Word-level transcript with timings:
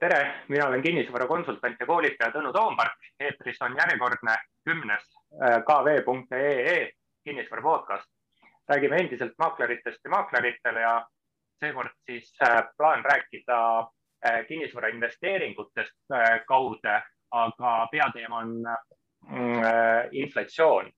tere, 0.00 0.34
mina 0.48 0.66
olen 0.66 0.82
kinnisvarakonsultant 0.82 1.80
ja 1.80 1.86
koolitaja 1.86 2.32
Tõnu 2.32 2.52
Toompark. 2.52 2.96
eetris 3.20 3.60
on 3.62 3.76
järjekordne 3.76 4.36
kümnes 4.64 5.04
äh, 5.44 5.60
kv.ee 5.68 6.90
kinnisvara 7.24 7.62
podcast. 7.62 8.08
räägime 8.68 8.96
endiselt 8.96 9.32
maakleritest 9.38 10.04
ja 10.04 10.10
maakleritele 10.10 10.80
ja 10.80 11.06
seekord 11.60 11.90
siis 12.06 12.32
äh, 12.42 12.62
plaan 12.76 13.04
rääkida 13.04 13.78
äh, 14.26 14.46
kinnisvara 14.48 14.88
investeeringutest 14.88 15.96
kaude, 16.46 17.02
aga 17.30 17.88
peateema 17.90 18.38
on 18.38 18.54
mm, 19.28 19.62
inflatsioon. 20.10 20.90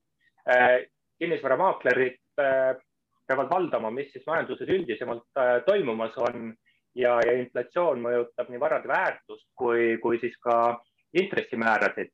kinnisvaramaaklerid 1.19 2.19
peavad 3.27 3.49
valdama, 3.49 3.91
mis 3.91 4.11
siis 4.11 4.25
majanduses 4.27 4.69
üldisemalt 4.69 5.27
toimumas 5.65 6.17
on 6.17 6.53
ja, 6.95 7.13
ja 7.25 7.37
inflatsioon 7.41 8.01
mõjutab 8.03 8.49
nii 8.51 8.59
varade 8.61 8.89
väärtust 8.89 9.47
kui, 9.57 9.97
kui 10.03 10.19
siis 10.21 10.35
ka 10.43 10.57
intressimäärasid. 11.13 12.11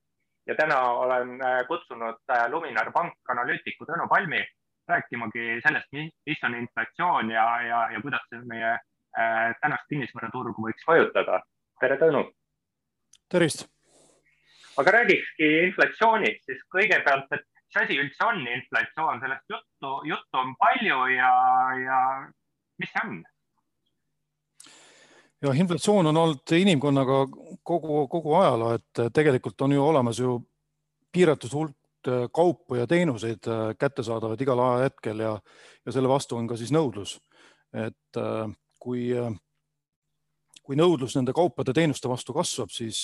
ja 0.48 0.56
täna 0.56 0.80
olen 1.04 1.42
äh, 1.42 1.60
kutsunud 1.68 2.22
äh, 2.32 2.50
Luminar 2.52 2.92
Pank 2.92 3.14
analüütiku 3.30 3.86
Tõnu 3.86 4.08
Palmi 4.10 4.42
rääkimagi 4.90 5.60
sellest, 5.62 5.92
mis 6.26 6.44
on 6.44 6.56
inflatsioon 6.56 7.32
ja, 7.32 7.46
ja, 7.62 7.82
ja 7.94 8.02
kuidas 8.02 8.24
see 8.30 8.42
meie 8.50 8.72
äh, 8.74 9.52
tänast 9.62 9.86
kinnisvaraturgu 9.90 10.66
võiks 10.68 10.88
mõjutada. 10.88 11.44
tere, 11.80 11.98
Tõnu. 12.02 12.24
tervist. 13.30 13.68
aga 14.78 14.92
räägikski 14.98 15.50
inflatsioonist 15.68 16.46
siis 16.46 16.64
kõigepealt, 16.76 17.28
et 17.36 17.46
mis 17.70 17.82
asi 17.84 18.00
üldse 18.02 18.26
on 18.26 18.48
inflatsioon, 18.48 19.22
sellest 19.22 19.56
juttu, 19.56 19.92
juttu 20.10 20.42
on 20.42 20.56
palju 20.58 21.02
ja, 21.14 21.34
ja 21.86 22.00
mis 22.82 22.96
see 22.96 23.06
on? 23.06 23.20
Ja 25.42 25.54
inflatsioon 25.54 26.08
on 26.08 26.18
olnud 26.18 26.54
inimkonnaga 26.56 27.26
kogu, 27.64 28.08
kogu 28.08 28.34
ajaloo, 28.36 28.74
et 28.76 29.04
tegelikult 29.14 29.62
on 29.62 29.72
ju 29.72 29.84
olemas 29.86 30.20
ju 30.20 30.40
piiratud 31.12 31.54
hulk 31.54 32.08
äh, 32.08 32.26
kaupu 32.34 32.76
ja 32.76 32.88
teenuseid 32.88 33.48
äh, 33.48 33.76
kättesaadavad 33.80 34.42
igal 34.42 34.60
ajahetkel 34.60 35.20
ja, 35.20 35.36
ja 35.86 35.92
selle 35.96 36.10
vastu 36.10 36.38
on 36.38 36.48
ka 36.48 36.58
siis 36.58 36.74
nõudlus. 36.76 37.20
et 37.74 38.18
äh, 38.18 38.50
kui, 38.80 39.12
kui 40.64 40.76
nõudlus 40.76 41.16
nende 41.18 41.34
kaupade, 41.36 41.74
teenuste 41.74 42.10
vastu 42.10 42.34
kasvab, 42.34 42.72
siis, 42.72 43.04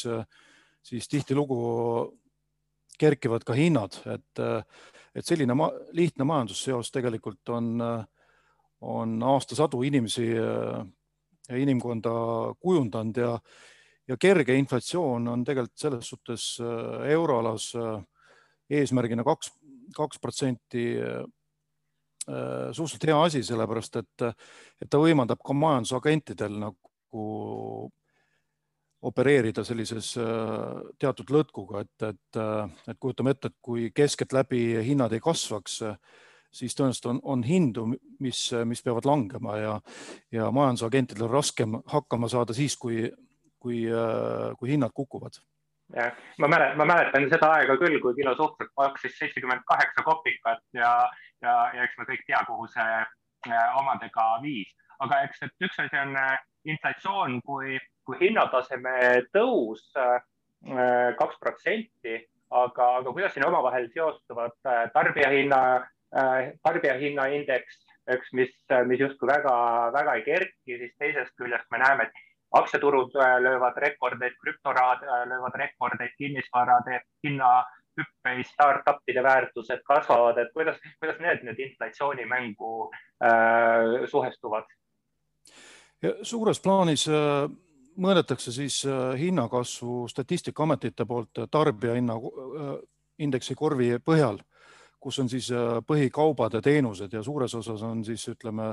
siis 0.84 1.08
tihtilugu 1.12 1.58
kerkivad 2.98 3.44
ka 3.44 3.54
hinnad, 3.54 3.98
et, 4.08 4.40
et 5.12 5.26
selline 5.28 5.54
ma, 5.54 5.68
lihtne 5.92 6.24
majandusseos 6.24 6.94
tegelikult 6.96 7.52
on, 7.52 7.84
on 8.80 9.18
aastasadu 9.36 9.82
inimesi 9.84 10.30
inimkonda 11.54 12.12
kujundanud 12.60 13.18
ja, 13.18 13.32
ja 14.08 14.18
kerge 14.18 14.56
inflatsioon 14.58 15.28
on 15.28 15.44
tegelikult 15.46 15.80
selles 15.80 16.10
suhtes 16.10 16.48
äh, 16.62 17.10
euroalas 17.16 17.72
äh, 17.80 18.00
eesmärgina 18.80 19.24
kaks, 19.24 19.52
kaks 19.96 20.22
protsenti 20.22 20.88
äh, 21.02 21.24
suhteliselt 22.72 23.10
hea 23.12 23.20
asi, 23.22 23.44
sellepärast 23.46 24.02
et, 24.02 24.24
et 24.82 24.90
ta 24.90 24.98
võimaldab 24.98 25.44
ka 25.46 25.54
majandusagentidel 25.54 26.56
nagu 26.58 27.26
opereerida 29.06 29.62
sellises 29.62 30.08
teatud 30.98 31.30
lõtkuga, 31.30 31.84
et, 31.86 32.06
et, 32.08 32.40
et 32.90 32.98
kujutame 32.98 33.36
ette, 33.36 33.52
et 33.52 33.58
kui 33.62 33.92
keskeltläbi 33.94 34.64
hinnad 34.88 35.14
ei 35.14 35.22
kasvaks, 35.22 35.84
siis 36.56 36.76
tõenäoliselt 36.78 37.10
on, 37.12 37.20
on 37.24 37.44
hindu, 37.44 37.88
mis, 38.24 38.48
mis 38.66 38.84
peavad 38.86 39.08
langema 39.10 39.58
ja, 39.60 39.74
ja 40.32 40.52
majandusagentidel 40.56 41.28
on 41.28 41.36
raskem 41.36 41.76
hakkama 41.92 42.30
saada 42.32 42.56
siis, 42.56 42.78
kui, 42.80 43.04
kui, 43.60 43.84
kui 44.60 44.72
hinnad 44.72 44.96
kukuvad. 44.96 45.42
jah, 45.96 46.16
ma 46.40 46.48
mäletan, 46.50 46.78
ma 46.80 46.88
mäletan 46.90 47.28
seda 47.30 47.52
aega 47.60 47.78
küll, 47.82 48.00
kui 48.02 48.16
kilo 48.18 48.36
suhkrut 48.38 48.72
maksis 48.78 49.18
seitsekümmend 49.20 49.66
kaheksa 49.68 50.06
kopikat 50.06 50.64
ja, 50.74 50.94
ja, 51.42 51.56
ja 51.76 51.84
eks 51.84 51.98
me 52.00 52.08
kõik 52.10 52.24
tea, 52.28 52.42
kuhu 52.48 52.68
see 52.72 52.96
äh, 53.52 53.78
omadega 53.80 54.30
viis. 54.44 54.72
aga 55.00 55.26
eks, 55.28 55.44
et 55.44 55.68
üks 55.68 55.82
asi 55.84 56.00
on 56.00 56.16
äh, 56.20 56.38
inflatsioon 56.72 57.42
kui, 57.46 57.76
kui 58.08 58.22
hinnataseme 58.22 58.96
tõus 59.36 59.84
äh, 60.00 60.22
kaks 61.20 61.38
protsenti, 61.42 62.16
aga, 62.50 62.88
aga 63.02 63.12
kuidas 63.12 63.36
siin 63.36 63.46
omavahel 63.46 63.86
seostuvad 63.94 64.56
tarbijahinna 64.94 65.60
tarbijahinnaindeks, 66.64 67.80
eks, 68.14 68.30
mis, 68.38 68.52
mis 68.88 69.02
justkui 69.02 69.28
väga-väga 69.28 70.14
ei 70.20 70.24
kerki, 70.24 70.78
siis 70.80 70.94
teisest 71.02 71.34
küljest 71.42 71.66
me 71.74 71.82
näeme, 71.82 72.06
et 72.06 72.26
aktsiaturud 72.56 73.16
äh, 73.16 73.42
löövad 73.42 73.78
rekordeid, 73.78 74.34
krüptorahad 74.44 75.04
äh, 75.04 75.28
löövad 75.28 75.56
rekordeid, 75.56 76.14
kinnisvarade 76.18 77.02
hinnahüppeid, 77.24 78.46
startup'ide 78.54 79.24
väärtused 79.24 79.84
kasvavad, 79.86 80.38
et 80.38 80.54
kuidas, 80.54 80.80
kuidas 81.00 81.20
need 81.20 81.44
nüüd 81.48 81.60
inflatsioonimängu 81.68 82.72
äh, 83.24 84.08
suhestuvad? 84.12 84.72
suures 86.22 86.60
plaanis 86.62 87.08
äh, 87.10 87.48
mõõdetakse 87.98 88.52
siis 88.54 88.82
äh, 88.86 89.16
hinnakasvu 89.20 90.06
Statistikaametite 90.12 91.06
poolt 91.06 91.46
tarbijahinna 91.52 92.18
äh, 92.20 92.76
indeksi 93.20 93.56
korvi 93.56 93.96
põhjal 94.06 94.40
kus 95.06 95.20
on 95.22 95.30
siis 95.30 95.52
äh, 95.54 95.80
põhikaubad 95.86 96.58
ja 96.58 96.64
teenused 96.66 97.14
ja 97.14 97.22
suures 97.24 97.54
osas 97.60 97.84
on 97.86 98.02
siis 98.06 98.24
ütleme 98.32 98.72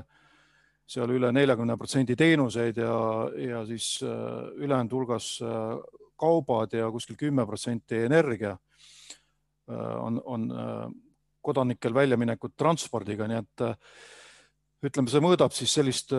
seal 0.92 1.10
üle 1.12 1.28
neljakümne 1.32 1.76
protsendi 1.78 2.16
teenuseid 2.18 2.80
ja, 2.80 2.94
ja 3.36 3.60
siis 3.68 3.98
äh, 4.06 4.14
ülejäänud 4.56 4.96
hulgas 4.96 5.34
äh, 5.44 5.76
kaubad 6.16 6.72
ja 6.78 6.88
kuskil 6.94 7.18
kümme 7.20 7.44
protsenti 7.46 8.04
energia 8.06 8.56
on, 9.72 10.20
on 10.26 10.42
kodanikel 11.40 11.94
väljaminekut 11.94 12.52
transpordiga, 12.58 13.26
nii 13.30 13.38
et 13.38 13.62
ütleme, 14.86 15.10
see 15.10 15.22
mõõdab 15.22 15.54
siis 15.54 15.72
sellist 15.74 16.12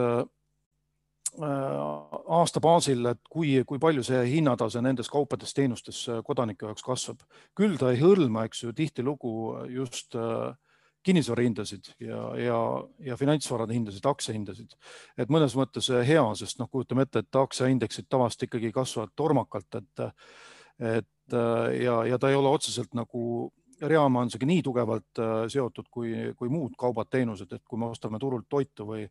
aasta 1.41 2.61
baasil, 2.61 3.05
et 3.09 3.21
kui, 3.29 3.55
kui 3.65 3.79
palju 3.81 4.03
see 4.05 4.19
hinnatase 4.35 4.81
nendes 4.85 5.09
kaupades-teenustes 5.09 6.01
äh, 6.11 6.19
kodanike 6.25 6.67
jaoks 6.67 6.85
kasvab. 6.85 7.23
küll 7.57 7.77
ta 7.77 7.91
ei 7.91 8.01
hõlma, 8.01 8.45
eks 8.45 8.63
ju, 8.63 8.73
tihtilugu 8.73 9.33
just 9.73 10.15
äh, 10.15 10.53
kinnisvarahindasid 11.03 11.89
ja, 11.99 12.21
ja, 12.39 12.59
ja 12.99 13.17
finantsvarade 13.17 13.73
hindasid, 13.73 14.05
aktsiahindasid. 14.05 14.77
et 15.17 15.29
mõnes 15.33 15.55
mõttes 15.57 15.89
hea, 15.89 16.23
sest 16.35 16.61
noh, 16.61 16.69
kujutame 16.69 17.07
ette, 17.07 17.25
et 17.25 17.41
aktsiaindeksid 17.41 18.07
tavaliselt 18.09 18.47
ikkagi 18.47 18.71
kasvavad 18.71 19.11
tormakalt, 19.15 19.81
et, 19.81 20.05
et 20.79 21.35
ja, 21.81 21.97
ja 22.07 22.19
ta 22.19 22.29
ei 22.29 22.37
ole 22.39 22.53
otseselt 22.55 22.93
nagu 22.95 23.51
reaalmajandusega 23.81 24.47
nii 24.47 24.61
tugevalt 24.63 25.21
seotud 25.51 25.89
kui, 25.91 26.13
kui 26.39 26.47
muud 26.47 26.77
kaubad-teenused, 26.79 27.51
et 27.51 27.65
kui 27.67 27.81
me 27.81 27.89
ostame 27.91 28.21
turult 28.21 28.47
toitu 28.47 28.87
või 28.87 29.03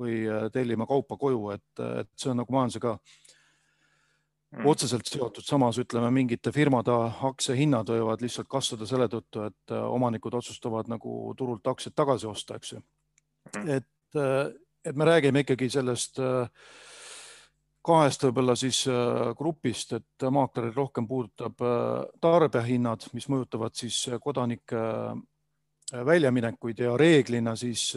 või 0.00 0.24
äh, 0.26 0.48
tellima 0.52 0.86
kaupa 0.86 1.16
koju, 1.20 1.50
et, 1.54 1.82
et 2.02 2.10
see 2.18 2.32
on 2.32 2.40
nagu 2.42 2.54
majandusega 2.54 2.94
mm. 2.96 4.66
otseselt 4.70 5.10
seotud, 5.10 5.46
samas 5.46 5.78
ütleme, 5.82 6.10
mingite 6.14 6.52
firmade 6.54 6.94
aktsiahinnad 7.30 7.92
võivad 7.94 8.24
lihtsalt 8.24 8.50
kasvada 8.50 8.88
selle 8.90 9.08
tõttu, 9.12 9.46
et 9.48 9.74
äh, 9.74 9.84
omanikud 9.98 10.40
otsustavad 10.40 10.90
nagu 10.92 11.34
turult 11.38 11.66
aktsiaid 11.74 11.96
tagasi 11.96 12.30
osta, 12.30 12.58
eks 12.58 12.74
ju. 12.76 12.82
Mm. 13.54 13.68
et, 13.78 14.18
äh, 14.18 14.48
et 14.84 14.96
me 14.96 15.06
räägime 15.08 15.44
ikkagi 15.44 15.70
sellest 15.72 16.18
kahest 17.84 18.22
võib-olla 18.24 18.54
siis 18.56 18.78
grupist, 19.36 19.92
et 19.92 20.24
maaklerid 20.32 20.72
rohkem 20.76 21.04
puudutab 21.08 21.60
tarbijahinnad, 22.20 23.04
mis 23.12 23.26
mõjutavad 23.28 23.76
siis 23.76 23.98
kodanike 24.24 24.80
väljaminekuid 25.92 26.78
ja 26.80 26.96
reeglina 26.96 27.52
siis 27.56 27.90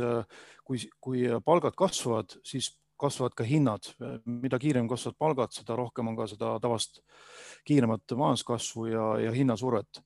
kui, 0.68 0.81
kui 1.02 1.24
palgad 1.46 1.76
kasvavad, 1.78 2.35
siis 2.44 2.73
kasvavad 2.97 3.35
ka 3.38 3.44
hinnad. 3.44 3.94
mida 4.26 4.59
kiiremini 4.59 4.90
kasvavad 4.90 5.17
palgad, 5.20 5.53
seda 5.53 5.76
rohkem 5.76 6.08
on 6.08 6.17
ka 6.17 6.28
seda 6.28 6.58
tavast 6.61 7.02
kiiremat 7.66 8.16
majanduskasvu 8.16 8.85
ja, 8.85 9.06
ja 9.20 9.32
hinnasurvet. 9.32 10.02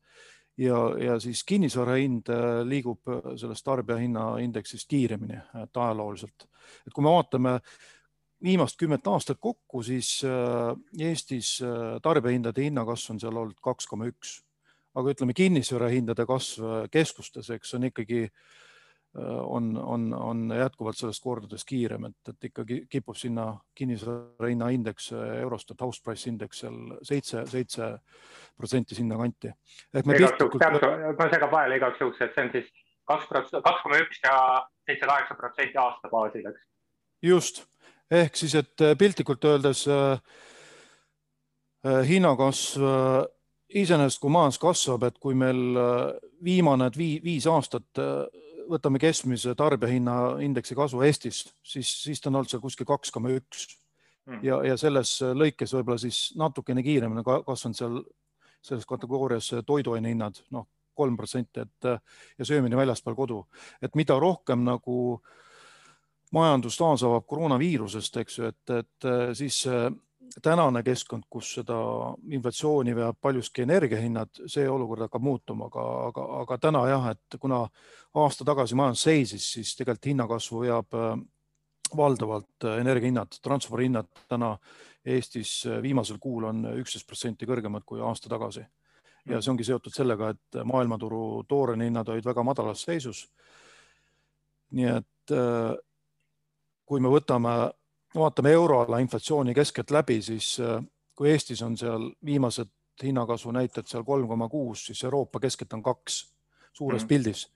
ja, 0.58 0.78
ja 1.00 1.20
siis 1.20 1.44
kinnisvara 1.44 1.96
hind 1.96 2.30
äh, 2.30 2.62
liigub 2.68 3.08
sellest 3.40 3.66
tarbijahinnaindeksist 3.66 4.90
kiiremini, 4.90 5.40
et 5.64 5.78
ajalooliselt. 5.78 6.48
et 6.88 6.94
kui 6.94 7.04
me 7.04 7.16
vaatame 7.16 7.60
viimast 8.44 8.78
kümmet 8.78 9.08
aastat 9.08 9.38
kokku, 9.40 9.84
siis 9.84 10.22
äh, 10.26 10.76
Eestis 11.00 11.60
äh, 11.64 12.00
tarbijahindade 12.02 12.64
hinnakasv 12.64 13.16
on 13.16 13.20
seal 13.20 13.38
olnud 13.38 13.60
kaks 13.64 13.88
koma 13.88 14.10
üks 14.12 14.42
aga 14.96 15.14
ütleme, 15.14 15.36
kinnisvarahindade 15.38 16.26
kasv 16.28 16.88
keskustes, 16.92 17.50
eks 17.56 17.74
on 17.78 17.88
ikkagi 17.88 18.26
äh, 18.26 18.32
on, 19.16 19.78
on, 19.78 20.14
on 20.14 20.54
jätkuvalt 20.56 20.98
sellest 21.00 21.24
kordades 21.24 21.66
kiirem, 21.68 22.10
et, 22.10 22.34
et 22.34 22.50
ikkagi 22.52 22.82
kipub 22.92 23.18
sinna 23.20 23.54
kinnisvara 23.76 24.52
hinnaindeks, 24.52 25.12
Eurostat 25.42 25.82
house 25.84 26.04
price 26.04 26.30
indeks 26.30 26.64
seal 26.64 26.78
seitse, 27.08 27.46
seitse 27.52 27.90
protsenti 28.58 28.96
sinnakanti. 28.96 29.52
ma 29.96 31.30
segan 31.34 31.52
vahele 31.52 31.80
igaks 31.80 32.00
juhuks, 32.00 32.22
et 32.22 32.36
see 32.36 32.46
on 32.46 32.54
siis 32.56 32.72
kaks 33.08 33.28
protsenti, 33.32 33.64
kaks 33.68 33.84
koma 33.84 34.00
üks 34.04 34.24
ja 34.24 34.38
seitse, 34.86 35.06
kaheksa 35.06 35.36
protsenti 35.40 35.78
aasta 35.82 36.12
baasil, 36.12 36.48
eks? 36.52 36.64
just, 37.22 37.66
ehk 38.12 38.40
siis, 38.40 38.56
et 38.56 38.88
piltlikult 38.98 39.44
öeldes 39.52 39.84
äh, 39.92 40.24
hinnakasv 42.08 42.88
iseenesest, 43.78 44.20
kui 44.22 44.32
majandus 44.34 44.60
kasvab, 44.62 45.06
et 45.08 45.20
kui 45.22 45.36
meil 45.38 45.78
viimane 46.44 46.90
viis 46.96 47.48
aastat 47.48 48.00
võtame 48.72 49.00
keskmise 49.02 49.56
tarbijahinnaindeksi 49.58 50.76
kasvu 50.78 51.04
Eestis, 51.08 51.44
siis, 51.64 51.92
siis 52.04 52.22
ta 52.22 52.30
on 52.30 52.40
olnud 52.40 52.52
seal 52.52 52.64
kuskil 52.64 52.88
kaks 52.90 53.12
koma 53.12 53.32
üks 53.36 53.68
hmm. 54.28 54.42
ja, 54.46 54.62
ja 54.68 54.78
selles 54.80 55.18
lõikes 55.22 55.76
võib-olla 55.76 56.00
siis 56.02 56.32
natukene 56.40 56.84
kiiremini 56.86 57.24
kasvanud 57.26 57.80
seal 57.80 58.02
selles 58.62 58.86
kategoorias 58.86 59.50
toiduaine 59.66 60.12
hinnad, 60.12 60.38
noh, 60.54 60.68
kolm 60.96 61.16
protsenti, 61.18 61.64
et 61.64 61.88
ja 62.38 62.46
söömine 62.46 62.78
väljaspool 62.78 63.16
kodu, 63.18 63.40
et 63.82 63.96
mida 63.98 64.18
rohkem 64.22 64.62
nagu 64.68 64.96
majandus 66.36 66.78
taas 66.78 67.04
avab 67.08 67.26
koroonaviirusest, 67.28 68.20
eks 68.22 68.38
ju, 68.38 68.52
et, 68.52 68.74
et 68.76 69.08
siis 69.40 69.64
tänane 70.44 70.84
keskkond, 70.84 71.26
kus 71.30 71.56
seda 71.58 71.78
inflatsiooni 72.32 72.94
veab 72.96 73.18
paljuski 73.22 73.66
energiahinnad, 73.66 74.44
see 74.52 74.68
olukord 74.70 75.06
hakkab 75.06 75.24
muutuma, 75.26 75.68
aga, 75.68 75.86
aga, 76.08 76.26
aga 76.42 76.58
täna 76.62 76.84
jah, 76.90 77.08
et 77.12 77.40
kuna 77.40 77.62
aasta 78.22 78.48
tagasi 78.48 78.78
majandus 78.80 79.06
seisis, 79.08 79.48
siis 79.58 79.74
tegelikult 79.78 80.12
hinnakasvu 80.12 80.62
veab 80.66 80.98
äh, 80.98 81.10
valdavalt 81.98 82.68
äh, 82.68 82.80
energiahinnad, 82.84 83.42
transpordihinnad 83.44 84.24
täna 84.32 84.56
Eestis 85.06 85.66
äh, 85.66 85.82
viimasel 85.82 86.22
kuul 86.22 86.48
on 86.48 86.64
üksteist 86.78 87.08
protsenti 87.10 87.50
kõrgemad 87.50 87.86
kui 87.86 88.02
aasta 88.02 88.30
tagasi. 88.30 88.66
ja 89.30 89.38
see 89.42 89.52
ongi 89.52 89.64
seotud 89.64 89.94
sellega, 89.94 90.32
et 90.34 90.64
maailmaturu 90.66 91.44
toorane 91.48 91.86
hinnad 91.86 92.08
olid 92.10 92.26
väga 92.26 92.44
madalas 92.44 92.82
seisus. 92.82 93.28
nii 94.72 94.88
et 94.88 95.34
kui 96.86 97.00
me 97.00 97.10
võtame 97.12 97.52
vaatame 98.16 98.52
euroala 98.52 99.00
inflatsiooni 99.00 99.54
keskelt 99.54 99.92
läbi, 99.92 100.22
siis 100.22 100.58
äh, 100.60 100.84
kui 101.16 101.32
Eestis 101.32 101.62
on 101.62 101.78
seal 101.78 102.12
viimased 102.26 102.72
hinnakasvu 103.04 103.52
näitajad 103.52 103.88
seal 103.88 104.04
kolm 104.04 104.28
koma 104.28 104.50
kuus, 104.50 104.86
siis 104.86 105.04
Euroopa 105.04 105.40
keskelt 105.40 105.74
on 105.74 105.84
kaks 105.84 106.22
suures 106.74 107.04
mm 107.04 107.08
pildis. 107.08 107.52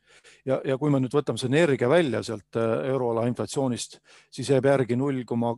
ja, 0.45 0.61
ja 0.65 0.77
kui 0.77 0.91
me 0.91 0.99
nüüd 0.99 1.13
võtame 1.13 1.39
see 1.39 1.47
energia 1.47 1.89
välja 1.89 2.23
sealt 2.23 2.57
äh, 2.59 2.87
euroala 2.91 3.25
inflatsioonist, 3.27 3.99
siis 4.31 4.49
jääb 4.49 4.65
järgi 4.65 4.95
null 4.95 5.23
koma, 5.25 5.55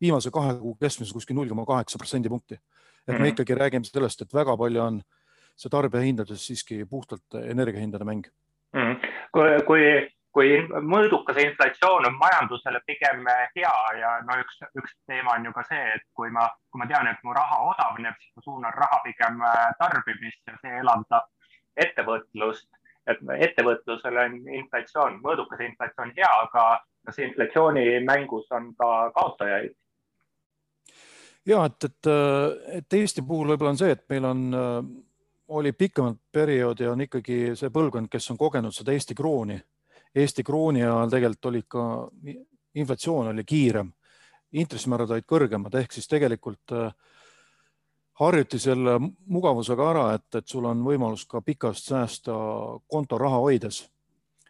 viimase 0.00 0.30
kahe 0.30 0.54
kuu 0.58 0.74
keskmises 0.80 1.12
kuskil 1.12 1.36
null 1.36 1.48
koma 1.48 1.66
kaheksa 1.66 1.98
protsendipunkti. 1.98 2.54
et 2.54 2.62
mm 3.08 3.14
me 3.14 3.18
mhm. 3.18 3.32
ikkagi 3.32 3.54
räägime 3.54 3.84
sellest, 3.84 4.22
et 4.22 4.34
väga 4.34 4.56
palju 4.56 4.82
on 4.82 5.02
see 5.56 5.70
tarbijahindades 5.70 6.46
siiski 6.46 6.84
puhtalt 6.84 7.34
energiahindade 7.34 8.04
mäng 8.04 8.26
mm. 8.72 8.96
kui, 9.32 9.48
kui 9.66 9.82
kui 10.34 10.50
mõõdukas 10.86 11.38
inflatsioon 11.42 12.06
on 12.06 12.18
majandusele 12.18 12.80
pigem 12.86 13.24
hea 13.56 13.72
ja 13.98 14.12
no 14.26 14.36
üks, 14.42 14.60
üks 14.78 14.92
teema 15.10 15.34
on 15.34 15.48
ju 15.48 15.54
ka 15.56 15.64
see, 15.66 15.80
et 15.96 16.04
kui 16.14 16.30
ma, 16.34 16.46
kui 16.70 16.82
ma 16.82 16.86
tean, 16.90 17.08
et 17.10 17.24
mu 17.26 17.34
raha 17.34 17.58
odavneb, 17.72 18.18
siis 18.20 18.36
ma 18.38 18.44
suunan 18.46 18.76
raha 18.76 19.00
pigem 19.06 19.42
äh, 19.46 19.64
tarbimist 19.80 20.42
ja 20.46 20.54
see 20.62 20.78
elavdab 20.82 21.26
ettevõtlust. 21.86 22.68
et 23.10 23.18
ettevõtlusele 23.48 24.24
on 24.28 24.34
inflatsioon, 24.54 25.16
mõõdukas 25.24 25.62
inflatsioon 25.64 26.12
hea, 26.16 26.30
aga 26.44 26.64
kas 27.06 27.18
inflatsiooni 27.18 27.84
mängus 28.06 28.46
on 28.54 28.70
ka 28.78 29.10
kaotajaid? 29.16 29.74
ja 31.46 31.64
et, 31.66 31.84
et, 31.84 32.10
et 32.78 32.98
Eesti 33.00 33.22
puhul 33.26 33.50
võib-olla 33.50 33.74
on 33.74 33.80
see, 33.80 33.96
et 33.96 34.04
meil 34.12 34.28
on, 34.28 34.44
oli 35.48 35.72
pikemat 35.72 36.20
perioodi 36.32 36.86
on 36.86 37.00
ikkagi 37.08 37.56
see 37.58 37.72
põlvkond, 37.74 38.12
kes 38.12 38.30
on 38.30 38.38
kogenud 38.38 38.76
seda 38.76 38.92
Eesti 38.94 39.16
krooni 39.18 39.58
Eesti 40.14 40.42
krooni 40.42 40.82
ajal 40.82 41.10
tegelikult 41.10 41.48
olid 41.52 41.66
ka, 41.70 41.84
inflatsioon 42.74 43.30
oli 43.30 43.44
kiirem, 43.46 43.92
intressimäärad 44.58 45.14
olid 45.14 45.26
kõrgemad, 45.28 45.74
ehk 45.78 45.94
siis 45.94 46.10
tegelikult 46.10 46.74
äh, 46.74 46.90
harjuti 48.20 48.58
selle 48.58 48.96
mugavusega 49.00 49.88
ära, 49.92 50.04
et, 50.18 50.26
et 50.34 50.48
sul 50.50 50.66
on 50.66 50.82
võimalus 50.84 51.26
ka 51.30 51.42
pikast 51.46 51.92
säästa 51.92 52.34
kontoraha 52.90 53.38
hoides. 53.46 53.86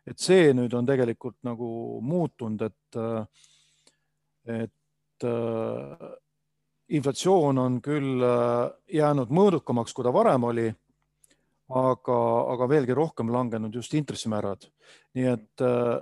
et 0.08 0.18
see 0.18 0.54
nüüd 0.56 0.72
on 0.74 0.86
tegelikult 0.86 1.36
nagu 1.46 2.00
muutunud, 2.02 2.62
et, 2.62 2.96
äh, 2.96 3.26
et 4.64 5.28
äh, 5.28 6.06
inflatsioon 6.88 7.58
on 7.58 7.80
küll 7.84 8.24
jäänud 8.90 9.28
mõõdukamaks, 9.30 9.92
kui 9.94 10.04
ta 10.04 10.12
varem 10.12 10.44
oli 10.44 10.70
aga, 11.70 12.20
aga 12.54 12.68
veelgi 12.68 12.94
rohkem 12.94 13.32
langenud 13.32 13.74
just 13.74 13.94
intressimäärad. 13.94 14.66
nii 15.14 15.26
et 15.26 15.62
äh, 15.66 16.00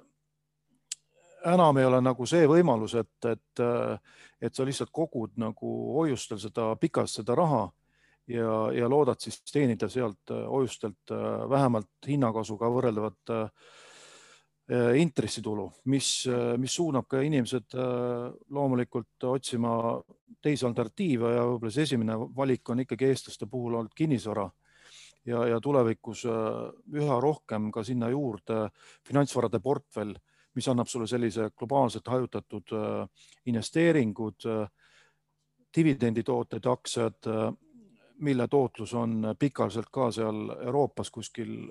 enam 1.44 1.76
ei 1.78 1.86
ole 1.86 2.00
nagu 2.02 2.26
see 2.28 2.46
võimalus, 2.48 2.94
et, 2.98 3.16
et, 3.30 3.62
äh, 3.62 4.22
et 4.40 4.54
sa 4.54 4.66
lihtsalt 4.66 4.92
kogud 4.94 5.36
nagu 5.40 5.74
hoiustel 5.98 6.40
seda 6.42 6.70
pikast 6.80 7.20
seda 7.20 7.36
raha 7.38 7.66
ja, 8.28 8.54
ja 8.74 8.88
loodad 8.90 9.20
siis 9.22 9.40
teenida 9.46 9.88
sealt 9.92 10.32
äh, 10.34 10.44
hoiustelt 10.46 11.14
äh, 11.14 11.26
vähemalt 11.50 12.08
hinnakasuga 12.08 12.72
võrreldavat 12.72 13.38
intressitulu, 14.68 15.62
mis, 15.88 16.26
mis 16.60 16.74
suunab 16.76 17.06
ka 17.08 17.22
inimesed 17.24 17.72
loomulikult 18.52 19.24
otsima 19.24 19.70
teisi 20.44 20.66
alternatiive 20.68 21.30
ja 21.32 21.46
võib-olla 21.48 21.72
see 21.72 21.86
esimene 21.88 22.18
valik 22.36 22.68
on 22.68 22.82
ikkagi 22.84 23.08
eestlaste 23.08 23.48
puhul 23.48 23.78
olnud 23.78 23.94
kinnisvara 23.96 24.44
ja, 25.28 25.44
ja 25.46 25.60
tulevikus 25.60 26.24
äh, 26.26 26.32
üha 26.94 27.20
rohkem 27.20 27.70
ka 27.74 27.84
sinna 27.84 28.10
juurde 28.12 28.68
finantsvarade 29.06 29.60
portfell, 29.60 30.14
mis 30.56 30.68
annab 30.68 30.88
sulle 30.90 31.06
sellise 31.10 31.50
globaalselt 31.56 32.08
hajutatud 32.08 32.74
äh, 32.76 33.26
investeeringud, 33.46 34.48
äh, 34.48 34.68
dividenditooted, 35.76 36.64
aktsiad, 36.64 37.26
mille 38.24 38.46
tootlus 38.48 38.94
on 38.96 39.34
pikaliselt 39.38 39.90
ka 39.92 40.06
seal 40.10 40.48
Euroopas 40.64 41.10
kuskil 41.12 41.68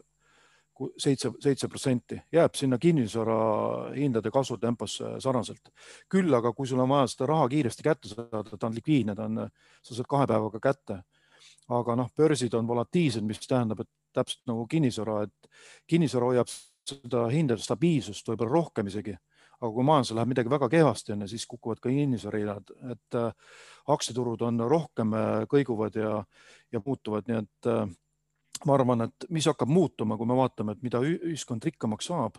seitse, 1.01 1.31
seitse 1.41 1.67
protsenti, 1.67 2.19
jääb 2.31 2.55
sinna 2.55 2.77
kinnisvara 2.77 3.39
hindade 3.95 4.31
kasvutemposse 4.31 5.15
sarnaselt. 5.19 5.73
küll 6.09 6.33
aga, 6.33 6.53
kui 6.53 6.69
sul 6.69 6.79
on 6.79 6.93
vaja 6.93 7.09
seda 7.09 7.31
raha 7.33 7.49
kiiresti 7.49 7.83
kätte 7.83 8.13
saada, 8.13 8.43
ta 8.53 8.69
on 8.69 8.77
likviidne, 8.77 9.15
ta 9.17 9.25
on, 9.25 9.41
sa 9.81 9.97
saad 9.97 10.07
kahe 10.13 10.29
päevaga 10.29 10.61
kätte 10.61 11.01
aga 11.67 11.95
noh, 11.99 12.09
börsid 12.15 12.53
on 12.55 12.67
volatiilsed, 12.67 13.25
mis 13.27 13.41
tähendab, 13.47 13.83
et 13.83 13.89
täpselt 14.15 14.43
nagu 14.49 14.65
kinnisvara, 14.69 15.23
et 15.27 15.49
kinnisvara 15.89 16.31
hoiab 16.31 16.51
seda 16.87 17.25
hindade 17.31 17.63
stabiilsust 17.63 18.29
võib-olla 18.31 18.53
rohkem 18.53 18.91
isegi. 18.91 19.17
aga 19.57 19.71
kui 19.73 19.85
majandusel 19.87 20.19
läheb 20.19 20.29
midagi 20.29 20.51
väga 20.53 20.67
kehvasti, 20.69 21.11
on 21.15 21.23
ju, 21.23 21.27
siis 21.31 21.47
kukuvad 21.49 21.79
ka 21.81 21.89
kinnisvara 21.89 22.37
hinnad, 22.37 22.67
et 22.93 23.15
äh, 23.17 23.55
aktsiaturud 23.89 24.43
on 24.45 24.61
rohkem 24.69 25.15
äh, 25.17 25.45
kõiguvad 25.49 25.97
ja, 25.97 26.11
ja 26.71 26.81
muutuvad, 26.85 27.25
nii 27.25 27.39
et 27.39 27.69
äh, 27.71 27.87
ma 28.69 28.75
arvan, 28.75 29.07
et 29.07 29.25
mis 29.33 29.47
hakkab 29.49 29.71
muutuma, 29.73 30.17
kui 30.17 30.29
me 30.29 30.37
vaatame, 30.37 30.77
et 30.77 30.85
mida 30.85 31.01
ühiskond 31.01 31.65
rikkamaks 31.65 32.11
saab, 32.11 32.37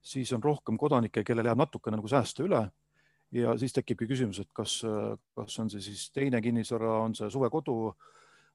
siis 0.00 0.32
on 0.32 0.40
rohkem 0.44 0.80
kodanikke, 0.80 1.26
kellel 1.28 1.50
jääb 1.50 1.60
natukene 1.60 2.00
nagu 2.00 2.08
säästa 2.08 2.46
üle 2.48 2.64
ja 3.36 3.52
siis 3.60 3.76
tekibki 3.76 4.08
küsimus, 4.08 4.40
et 4.40 4.52
kas, 4.56 4.78
kas 5.36 5.60
on 5.60 5.68
see 5.68 5.84
siis 5.84 6.08
teine 6.16 6.40
kinnisvara, 6.40 7.02
on 7.04 7.18
see 7.18 7.28
suvekodu 7.36 7.92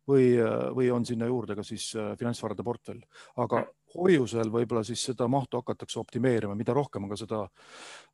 või, 0.08 0.34
või 0.76 0.90
on 0.94 1.06
sinna 1.06 1.28
juurde 1.30 1.56
ka 1.58 1.64
siis 1.66 1.92
äh, 1.96 2.14
finantsvarade 2.20 2.64
portfell, 2.66 3.02
aga 3.42 3.64
hoiusel 3.96 4.52
võib-olla 4.54 4.84
siis 4.88 5.04
seda 5.12 5.28
mahtu 5.32 5.62
hakatakse 5.62 6.00
optimeerima, 6.02 6.56
mida 6.58 6.74
rohkem 6.74 7.06
on 7.06 7.14
ka 7.14 7.20
seda 7.20 7.42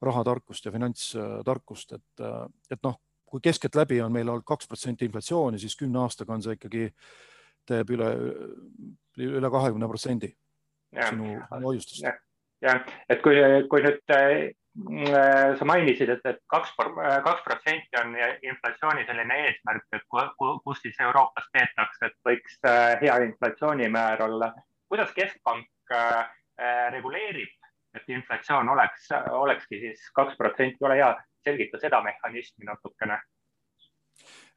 rahatarkust 0.03 0.67
ja 0.67 0.73
finantstarkust, 0.75 1.97
et, 1.97 2.23
äh, 2.23 2.43
et 2.71 2.83
noh, 2.83 2.99
kui 3.27 3.43
keskeltläbi 3.43 4.01
on 4.01 4.13
meil 4.15 4.29
olnud 4.29 4.47
kaks 4.47 4.67
protsenti 4.67 5.07
inflatsiooni, 5.07 5.59
siis 5.59 5.75
kümne 5.75 5.99
aastaga 6.05 6.35
on 6.35 6.43
see 6.43 6.55
ikkagi, 6.55 6.85
teeb 7.67 7.89
üle, 7.91 8.11
üle 9.19 9.49
kahekümne 9.51 9.89
protsendi 9.91 10.29
sinu 10.95 11.33
hoiustest. 11.51 12.05
jah, 12.63 12.85
et 13.09 13.19
kui, 13.21 13.35
kui 13.69 13.83
nüüd 13.83 14.15
äh, 14.15 14.37
sa 15.57 15.65
mainisid, 15.65 16.09
et, 16.09 16.25
et 16.29 16.39
kaks, 16.51 16.73
kaks 17.25 17.43
protsenti 17.45 17.97
on 18.01 18.13
inflatsiooni 18.45 19.05
selline 19.07 19.37
eesmärk, 19.45 19.87
et 19.95 20.03
kus 20.09 20.81
siis 20.83 20.99
Euroopas 21.01 21.47
peetakse, 21.53 22.09
et 22.09 22.17
võiks 22.27 22.59
äh, 22.65 22.97
hea 23.01 23.15
inflatsioonimäär 23.25 24.21
olla. 24.27 24.51
kuidas 24.87 25.11
keskpank 25.15 25.93
äh, 25.93 26.27
reguleerib, 26.93 27.49
et 27.95 28.05
inflatsioon 28.09 28.69
oleks, 28.69 29.09
olekski 29.31 29.79
siis 29.79 30.05
kaks 30.13 30.37
protsenti, 30.37 30.77
ole 30.85 30.99
hea, 31.01 31.09
selgita 31.43 31.81
seda 31.81 32.01
mehhanismi 32.03 32.65
natukene. 32.65 33.19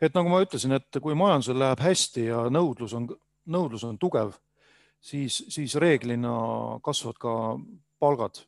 et 0.00 0.14
nagu 0.14 0.28
ma 0.28 0.42
ütlesin, 0.44 0.76
et 0.76 1.00
kui 1.02 1.14
majandusel 1.14 1.58
läheb 1.58 1.80
hästi 1.80 2.26
ja 2.28 2.44
nõudlus 2.52 2.92
on, 2.94 3.08
nõudlus 3.46 3.84
on 3.88 3.98
tugev, 3.98 4.36
siis, 5.00 5.42
siis 5.48 5.74
reeglina 5.80 6.36
kasvavad 6.84 7.20
ka 7.20 7.34
palgad 8.00 8.44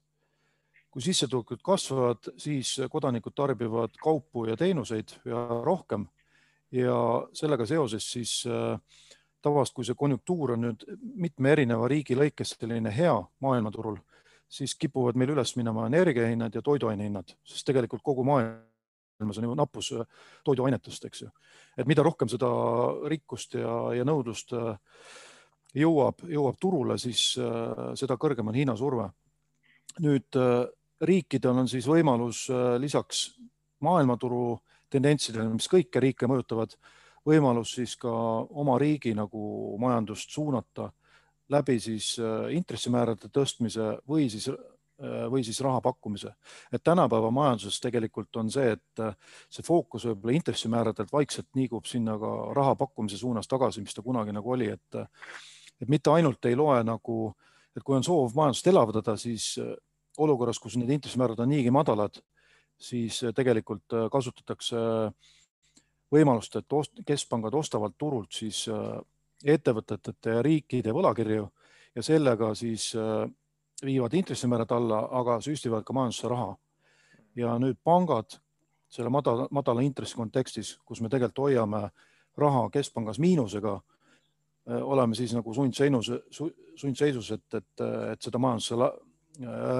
kui 0.92 1.02
sissetulekud 1.02 1.62
kasvavad, 1.64 2.34
siis 2.36 2.74
kodanikud 2.92 3.32
tarbivad 3.34 3.96
kaupu 4.02 4.44
ja 4.50 4.56
teenuseid 4.60 5.16
ja 5.24 5.46
rohkem 5.64 6.04
ja 6.72 6.96
sellega 7.32 7.66
seoses 7.66 8.12
siis 8.12 8.42
äh, 8.46 8.80
tavaliselt, 9.42 9.76
kui 9.76 9.88
see 9.88 9.98
konjunktuur 9.98 10.54
on 10.56 10.66
nüüd 10.68 10.84
mitme 11.00 11.54
erineva 11.56 11.88
riigi 11.88 12.16
lõikes 12.16 12.56
selline 12.58 12.92
hea 12.94 13.14
maailmaturul, 13.44 13.96
siis 14.48 14.76
kipuvad 14.76 15.16
meil 15.16 15.32
üles 15.34 15.56
minema 15.56 15.88
energiahinnad 15.88 16.54
ja 16.54 16.62
toiduainehinnad, 16.62 17.34
sest 17.48 17.66
tegelikult 17.68 18.04
kogu 18.04 18.24
maailm 18.28 18.60
maailmas 19.22 19.38
on 19.38 19.44
ju 19.44 19.54
nappus 19.54 19.94
toiduainetest, 20.44 21.04
eks 21.04 21.22
ju. 21.22 21.28
et 21.78 21.86
mida 21.86 22.02
rohkem 22.02 22.28
seda 22.28 22.48
rikkust 23.08 23.54
ja, 23.54 23.94
ja 23.94 24.04
nõudlust 24.04 24.50
jõuab, 25.74 26.24
jõuab 26.28 26.58
turule, 26.60 26.98
siis 26.98 27.32
seda 27.98 28.16
kõrgem 28.18 28.48
on 28.48 28.58
hinnasurve. 28.58 29.10
nüüd 30.00 30.38
riikidel 31.02 31.62
on 31.62 31.68
siis 31.68 31.86
võimalus 31.88 32.46
lisaks 32.78 33.32
maailmaturu 33.82 34.58
tendentsidele, 34.92 35.48
mis 35.56 35.68
kõiki 35.70 36.00
riike 36.00 36.28
mõjutavad, 36.30 36.76
võimalus 37.26 37.74
siis 37.78 37.96
ka 37.98 38.10
oma 38.62 38.76
riigi 38.78 39.14
nagu 39.14 39.76
majandust 39.82 40.30
suunata 40.30 40.90
läbi 41.50 41.78
siis 41.82 42.14
intressimäärade 42.54 43.28
tõstmise 43.34 43.96
või 44.08 44.28
siis 44.30 44.48
Äh, 45.02 45.30
või 45.30 45.42
siis 45.44 45.60
raha 45.60 45.80
pakkumise. 45.80 46.34
et 46.72 46.82
tänapäeva 46.84 47.30
majanduses 47.30 47.80
tegelikult 47.80 48.36
on 48.36 48.50
see, 48.50 48.72
et 48.72 49.00
äh, 49.00 49.14
see 49.50 49.64
fookus 49.66 50.04
võib-olla 50.06 50.34
intressimääradelt 50.36 51.12
vaikselt 51.12 51.48
liigub 51.54 51.88
sinna 51.90 52.14
ka 52.18 52.30
raha 52.54 52.74
pakkumise 52.76 53.16
suunas 53.18 53.48
tagasi, 53.48 53.80
mis 53.80 53.94
ta 53.94 54.02
kunagi 54.02 54.32
nagu 54.32 54.52
oli, 54.52 54.68
et 54.68 54.94
äh, 54.94 55.08
et 55.80 55.88
mitte 55.88 56.10
ainult 56.10 56.44
ei 56.44 56.54
loe 56.54 56.84
nagu, 56.84 57.34
et 57.74 57.82
kui 57.82 57.96
on 57.96 58.04
soov 58.04 58.36
majandust 58.36 58.66
elavdada, 58.66 59.16
siis 59.16 59.56
olukorras, 60.18 60.58
kus 60.58 60.76
need 60.76 60.90
intressimäärad 60.90 61.40
on 61.40 61.48
niigi 61.48 61.70
madalad, 61.70 62.18
siis 62.78 63.20
tegelikult 63.34 63.94
kasutatakse 64.12 64.76
võimalust, 66.12 66.56
et 66.58 66.72
ost, 66.72 67.00
keskpangad 67.06 67.54
ostavad 67.54 67.94
turult 67.98 68.32
siis 68.36 68.66
ettevõtete 69.44 70.36
ja 70.36 70.42
riikide 70.42 70.92
võlakirju 70.92 71.46
ja 71.96 72.02
sellega 72.04 72.52
siis 72.54 72.92
viivad 73.84 74.14
intressimäärad 74.14 74.70
alla, 74.70 75.06
aga 75.10 75.40
süstivad 75.40 75.84
ka 75.84 75.92
majandusse 75.92 76.28
raha. 76.28 76.56
ja 77.36 77.54
nüüd 77.58 77.78
pangad 77.84 78.34
selle 78.92 79.08
madala, 79.08 79.46
madala 79.50 79.80
intressi 79.80 80.16
kontekstis, 80.16 80.74
kus 80.84 81.00
me 81.00 81.08
tegelikult 81.08 81.46
hoiame 81.46 81.88
raha 82.36 82.66
keskpangas 82.70 83.18
miinusega, 83.18 83.80
oleme 84.66 85.14
siis 85.14 85.32
nagu 85.34 85.54
sundseinus, 85.54 86.10
sundseisus, 86.76 87.30
et, 87.30 87.54
et, 87.54 87.84
et 88.12 88.22
seda 88.22 88.38
majandusse 88.38 88.76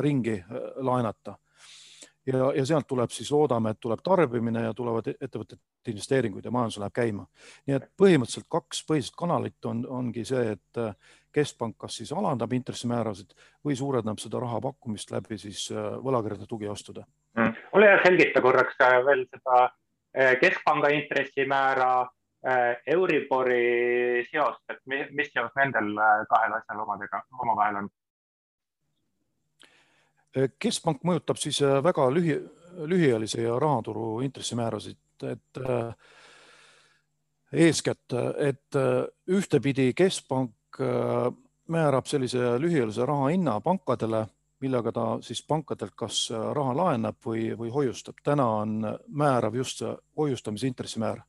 ringi 0.01 0.39
laenata. 0.77 1.37
ja, 2.27 2.53
ja 2.57 2.65
sealt 2.67 2.87
tuleb 2.87 3.11
siis, 3.11 3.31
loodame, 3.31 3.71
et 3.71 3.81
tuleb 3.81 4.01
tarbimine 4.05 4.63
ja 4.63 4.75
tulevad 4.75 5.09
ettevõtete 5.13 5.91
investeeringud 5.91 6.45
ja 6.45 6.51
majandus 6.51 6.79
läheb 6.79 6.95
käima. 6.95 7.27
nii 7.67 7.77
et 7.77 7.89
põhimõtteliselt 7.99 8.47
kaks 8.49 8.85
põhilist 8.89 9.17
kanalit 9.19 9.65
on, 9.65 9.87
ongi 9.89 10.25
see, 10.25 10.53
et 10.53 10.83
keskpank 11.33 11.77
kas 11.79 11.97
siis 12.01 12.13
alandab 12.13 12.53
intressimäärasid 12.53 13.35
või 13.65 13.77
suurendab 13.77 14.21
seda 14.23 14.41
raha 14.43 14.61
pakkumist 14.61 15.13
läbi 15.15 15.39
siis 15.41 15.67
äh, 15.73 15.93
võlakirjade 16.05 16.49
tugiostude 16.49 17.05
mm.. 17.39 17.55
ole 17.79 17.89
hea, 17.91 18.01
selgita 18.05 18.43
korraks 18.45 18.77
veel 19.07 19.25
seda 19.31 19.63
äh, 19.65 20.35
keskpanga 20.41 20.93
intressimäära 20.97 21.91
äh, 22.03 22.77
Euribori 22.97 24.25
seost, 24.31 24.65
et 24.71 24.83
mis 24.87 25.33
seos 25.33 25.53
nendel 25.57 25.95
kahel 26.31 26.59
asjal 26.61 26.85
omadega, 26.85 27.25
omavahel 27.41 27.83
on? 27.85 27.93
Keskpank 30.59 31.03
mõjutab 31.05 31.37
siis 31.37 31.61
väga 31.61 32.07
lühi, 32.15 32.39
lühiajalisi 32.89 33.43
ja 33.43 33.59
rahaturu 33.61 34.21
intressimäärasid, 34.25 34.99
et 35.29 35.61
eeskätt, 37.53 38.15
et 38.41 38.81
ühtepidi 39.29 39.91
keskpank 39.95 40.55
Äh, 40.81 41.33
määrab 41.69 42.07
sellise 42.07 42.39
lühiajalise 42.59 43.07
raha 43.07 43.29
hinna 43.29 43.61
pankadele, 43.61 44.27
millega 44.61 44.93
ta 44.93 45.05
siis 45.21 45.43
pankadelt 45.47 45.93
kas 45.97 46.31
äh, 46.33 46.47
raha 46.57 46.73
laenab 46.77 47.19
või, 47.27 47.51
või 47.59 47.71
hoiustab. 47.71 48.23
täna 48.25 48.47
on 48.63 48.81
määrav 49.09 49.55
just 49.55 49.83
see 49.83 49.93
hoiustamise 50.17 50.67
intressimäär 50.67 51.21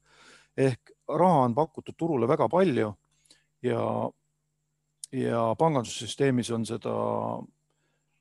ehk 0.58 0.94
raha 1.08 1.44
on 1.44 1.56
pakutud 1.56 1.96
turule 1.98 2.28
väga 2.28 2.48
palju 2.50 2.94
ja, 3.64 3.84
ja 5.12 5.44
pangandussüsteemis 5.60 6.52
on 6.52 6.66
seda 6.66 6.96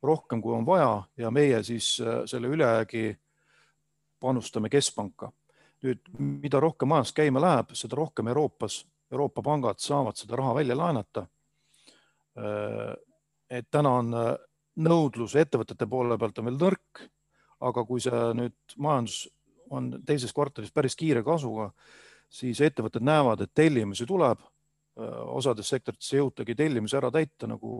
rohkem, 0.02 0.42
kui 0.42 0.54
on 0.54 0.66
vaja 0.66 1.02
ja 1.16 1.30
meie 1.30 1.62
siis 1.62 1.94
äh, 2.00 2.22
selle 2.26 2.48
ülejäägi 2.48 3.18
panustame 4.20 4.68
keskpanka. 4.70 5.32
nüüd, 5.82 5.98
mida 6.18 6.60
rohkem 6.62 6.88
majandus 6.88 7.10
käima 7.12 7.40
läheb, 7.42 7.72
seda 7.74 7.96
rohkem 7.98 8.28
Euroopas 8.30 8.84
Euroopa 9.12 9.42
pangad 9.42 9.80
saavad 9.82 10.16
seda 10.16 10.36
raha 10.40 10.54
välja 10.54 10.76
laenata. 10.76 11.26
Äh, 12.38 12.94
et 13.50 13.68
täna 13.70 13.96
on 14.00 14.14
äh, 14.16 14.30
nõudlus 14.80 15.34
ettevõtete 15.36 15.86
poole 15.88 16.16
pealt 16.18 16.38
on 16.40 16.48
veel 16.48 16.60
nõrk, 16.60 17.02
aga 17.60 17.84
kui 17.84 18.00
see 18.00 18.22
nüüd 18.38 18.76
majandus 18.80 19.26
on 19.72 19.90
teises 20.08 20.32
kvartalis 20.32 20.72
päris 20.72 20.96
kiire 20.96 21.22
kasvuga, 21.24 21.70
siis 22.32 22.60
ettevõtted 22.64 23.04
näevad, 23.04 23.44
et 23.44 23.52
tellimusi 23.54 24.08
tuleb. 24.08 24.40
Osades 25.32 25.70
sektorites 25.72 26.10
ei 26.12 26.18
jõutagi 26.18 26.52
tellimusi 26.56 26.96
ära 26.98 27.08
täita 27.12 27.48
nagu 27.48 27.70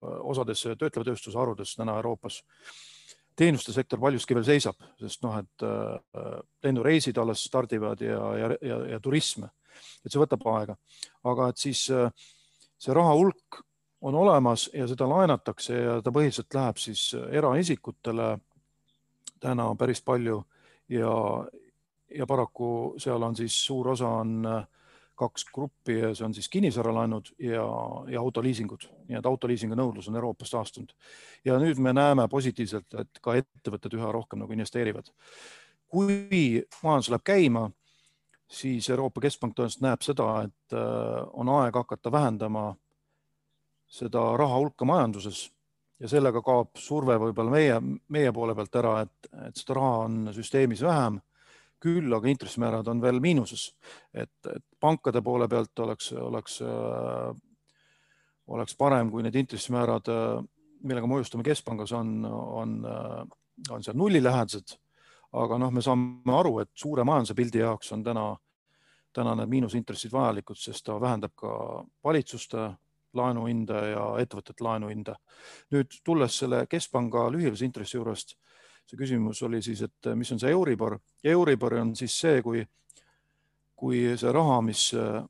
osades 0.00 0.62
töötleva 0.64 1.04
tööstuse 1.10 1.38
harudes 1.38 1.74
täna 1.76 1.96
Euroopas. 2.00 2.40
Teenuste 3.36 3.72
sektor 3.72 4.00
paljuski 4.00 4.34
veel 4.36 4.44
seisab, 4.44 4.76
sest 5.00 5.22
noh, 5.24 5.38
et 5.40 5.64
äh, 5.64 6.26
lennureisid 6.64 7.18
alles 7.18 7.44
stardivad 7.48 8.02
ja, 8.04 8.20
ja, 8.36 8.50
ja, 8.60 8.78
ja 8.94 9.00
turism, 9.00 9.46
et 10.04 10.12
see 10.12 10.20
võtab 10.20 10.44
aega, 10.52 10.76
aga 11.30 11.48
et 11.52 11.62
siis 11.62 11.86
äh, 11.94 12.10
see 12.80 12.96
raha 12.96 13.14
hulk 13.16 13.62
on 14.00 14.14
olemas 14.14 14.68
ja 14.74 14.86
seda 14.88 15.08
laenatakse 15.08 15.76
ja 15.76 15.96
ta 16.02 16.12
põhiliselt 16.12 16.54
läheb 16.56 16.78
siis 16.80 17.10
eraisikutele. 17.14 18.38
Täna 19.40 19.70
päris 19.76 20.02
palju 20.04 20.42
ja, 20.92 21.12
ja 22.12 22.26
paraku 22.28 22.94
seal 23.00 23.22
on 23.24 23.36
siis 23.36 23.56
suur 23.64 23.88
osa 23.94 24.08
on 24.20 24.46
äh, 24.46 24.66
kaks 25.20 25.44
gruppi 25.54 25.98
ja 25.98 26.12
see 26.16 26.26
on 26.26 26.34
siis 26.36 26.48
kinnisvaralaenud 26.52 27.32
ja, 27.44 27.64
ja 28.12 28.20
autoliisingud, 28.20 28.86
nii 29.08 29.18
et 29.18 29.26
autoliisingu 29.28 29.76
nõudlus 29.78 30.08
on 30.10 30.16
Euroopas 30.20 30.54
taastunud. 30.54 30.94
ja 31.44 31.58
nüüd 31.60 31.80
me 31.82 31.92
näeme 31.96 32.28
positiivselt, 32.28 32.88
et 33.00 33.20
ka 33.22 33.36
ettevõtted 33.40 33.98
üha 33.98 34.12
rohkem 34.12 34.42
nagu 34.42 34.56
investeerivad. 34.56 35.12
kui 35.90 36.64
majandus 36.82 37.10
läheb 37.10 37.24
käima, 37.26 37.70
siis 38.50 38.90
Euroopa 38.90 39.20
Keskpank 39.20 39.56
tõenäoliselt 39.56 39.86
näeb 39.86 40.02
seda, 40.06 40.28
et 40.46 40.74
äh, 40.74 41.22
on 41.32 41.48
aeg 41.60 41.74
hakata 41.74 42.12
vähendama 42.12 42.74
seda 43.90 44.36
raha 44.38 44.58
hulka 44.58 44.86
majanduses 44.86 45.48
ja 46.00 46.08
sellega 46.08 46.42
kaob 46.42 46.78
surve 46.78 47.16
võib-olla 47.18 47.50
meie, 47.50 47.80
meie 48.08 48.32
poole 48.32 48.54
pealt 48.54 48.76
ära, 48.80 49.00
et, 49.04 49.32
et 49.48 49.56
seda 49.56 49.76
raha 49.78 49.96
on 50.06 50.30
süsteemis 50.34 50.82
vähem 50.86 51.18
küll 51.80 52.12
aga 52.12 52.28
intressimäärad 52.28 52.88
on 52.92 53.00
veel 53.02 53.20
miinuses, 53.20 53.70
et, 54.14 54.32
et 54.46 54.64
pankade 54.80 55.22
poole 55.24 55.48
pealt 55.48 55.78
oleks, 55.84 56.12
oleks, 56.12 56.58
oleks 58.46 58.76
parem, 58.76 59.10
kui 59.10 59.24
need 59.24 59.38
intressimäärad, 59.40 60.10
millega 60.82 61.08
me 61.08 61.18
hoiustame 61.18 61.46
keskpangas, 61.46 61.92
on, 61.96 62.24
on, 62.26 62.76
on 63.70 63.82
seal 63.84 63.96
nullilähedased. 63.96 64.76
aga 65.32 65.58
noh, 65.62 65.70
me 65.70 65.82
saame 65.82 66.34
aru, 66.34 66.58
et 66.58 66.70
suure 66.74 67.04
majanduse 67.06 67.34
pildi 67.38 67.60
jaoks 67.62 67.92
on 67.94 68.02
täna, 68.04 68.24
täna 69.14 69.34
need 69.38 69.50
miinusintressid 69.52 70.12
vajalikud, 70.12 70.58
sest 70.58 70.84
ta 70.84 71.00
vähendab 71.00 71.34
ka 71.38 71.52
valitsuste 72.04 72.70
laenuhinda 73.14 73.82
ja 73.86 74.04
ettevõtete 74.22 74.64
laenuhinda. 74.64 75.14
nüüd 75.70 76.00
tulles 76.04 76.38
selle 76.38 76.64
keskpanga 76.70 77.28
lühiajalise 77.30 77.64
intressi 77.64 77.96
juurest 77.96 78.36
see 78.90 78.98
küsimus 78.98 79.42
oli 79.46 79.62
siis, 79.62 79.82
et 79.86 80.10
äh, 80.10 80.16
mis 80.18 80.30
on 80.34 80.40
see 80.42 80.50
Euribor. 80.50 80.98
Euribor 81.24 81.78
on 81.80 81.94
siis 81.96 82.16
see, 82.24 82.42
kui, 82.42 82.64
kui 83.78 84.02
see 84.18 84.32
raha, 84.34 84.60
mis, 84.66 84.90
äh, 84.98 85.20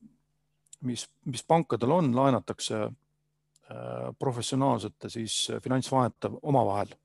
mis, 0.89 1.07
mis 1.29 1.45
pankadel 1.45 1.93
on, 1.99 2.13
laenatakse 2.17 2.83
äh, 2.87 4.11
professionaalsete 4.19 5.13
siis 5.13 5.43
finantsvahendajate 5.63 6.33
omavahel. 6.43 6.97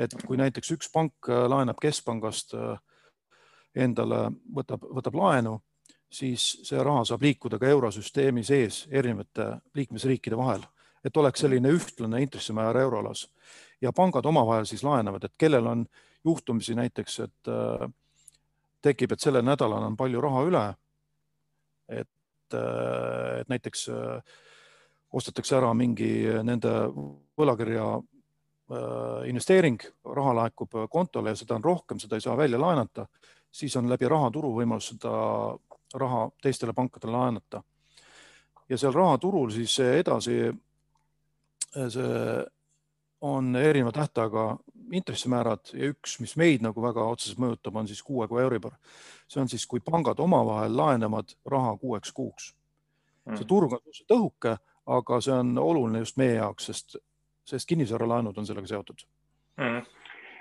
et 0.00 0.14
kui 0.24 0.38
näiteks 0.38 0.70
üks 0.72 0.88
pank 0.88 1.28
laenab 1.28 1.76
keskpangast 1.82 2.54
endale, 3.76 4.20
võtab, 4.56 4.86
võtab 4.96 5.18
laenu, 5.18 5.58
siis 6.08 6.46
see 6.64 6.80
raha 6.80 7.02
saab 7.04 7.26
liikuda 7.26 7.58
ka 7.60 7.68
eurosüsteemi 7.68 8.40
sees 8.46 8.86
erinevate 8.88 9.50
liikmesriikide 9.76 10.38
vahel, 10.40 10.64
et 11.04 11.16
oleks 11.20 11.44
selline 11.44 11.74
ühtlane 11.74 12.22
intressimäär 12.24 12.80
euroalas 12.80 13.26
ja 13.80 13.92
pangad 13.92 14.26
omavahel 14.26 14.64
siis 14.68 14.84
laenavad, 14.84 15.24
et 15.24 15.34
kellel 15.38 15.66
on 15.66 15.86
juhtumisi 16.24 16.74
näiteks, 16.74 17.20
et 17.20 17.48
äh, 17.48 17.88
tekib, 18.82 19.12
et 19.12 19.20
sellel 19.20 19.44
nädalal 19.44 19.84
on 19.88 19.96
palju 19.96 20.20
raha 20.20 20.44
üle. 20.48 20.64
et, 21.88 22.54
äh, 22.54 23.40
et 23.40 23.48
näiteks 23.48 23.88
äh, 23.88 24.22
ostetakse 25.12 25.56
ära 25.56 25.74
mingi 25.74 26.28
nende 26.42 26.70
võlakirja 27.38 28.00
investeering, 29.26 29.82
raha 30.14 30.34
laekub 30.34 30.76
kontole 30.90 31.32
ja 31.32 31.36
seda 31.36 31.56
on 31.56 31.64
rohkem, 31.64 31.98
seda 31.98 32.14
ei 32.14 32.22
saa 32.22 32.36
välja 32.38 32.60
laenata, 32.60 33.08
siis 33.50 33.74
on 33.76 33.88
läbi 33.90 34.06
rahaturu 34.06 34.52
võimalus 34.54 34.92
seda 34.92 35.10
raha 35.98 36.20
teistele 36.42 36.72
pankadele 36.72 37.16
laenata. 37.16 37.62
ja 38.68 38.78
seal 38.78 38.92
rahaturul 38.94 39.50
siis 39.50 39.74
edasi 39.80 40.36
see 41.74 42.46
on 43.20 43.56
erineva 43.56 43.92
tähtajaga 43.92 44.56
intressimäärad 44.92 45.72
ja 45.72 45.90
üks, 45.92 46.16
mis 46.20 46.36
meid 46.36 46.64
nagu 46.64 46.82
väga 46.82 47.04
otseselt 47.12 47.38
mõjutab, 47.38 47.76
on 47.76 47.88
siis 47.88 48.02
kuue 48.02 48.28
kuu 48.28 48.38
Euribor. 48.38 48.72
see 49.28 49.40
on 49.40 49.48
siis, 49.48 49.66
kui 49.66 49.80
pangad 49.80 50.18
omavahel 50.18 50.76
laenavad 50.76 51.36
raha 51.46 51.76
kuueks 51.76 52.12
kuuks. 52.12 52.54
see 53.28 53.44
mm. 53.44 53.46
turg 53.46 53.72
on 53.72 53.78
suhteliselt 53.78 54.16
õhuke, 54.16 54.56
aga 54.86 55.20
see 55.20 55.34
on 55.34 55.58
oluline 55.58 55.98
just 55.98 56.16
meie 56.16 56.34
jaoks, 56.34 56.66
sest, 56.66 56.96
sest 57.44 57.68
kinnisvaralaenud 57.68 58.38
on 58.38 58.46
sellega 58.46 58.66
seotud 58.66 59.06
mm 59.56 59.82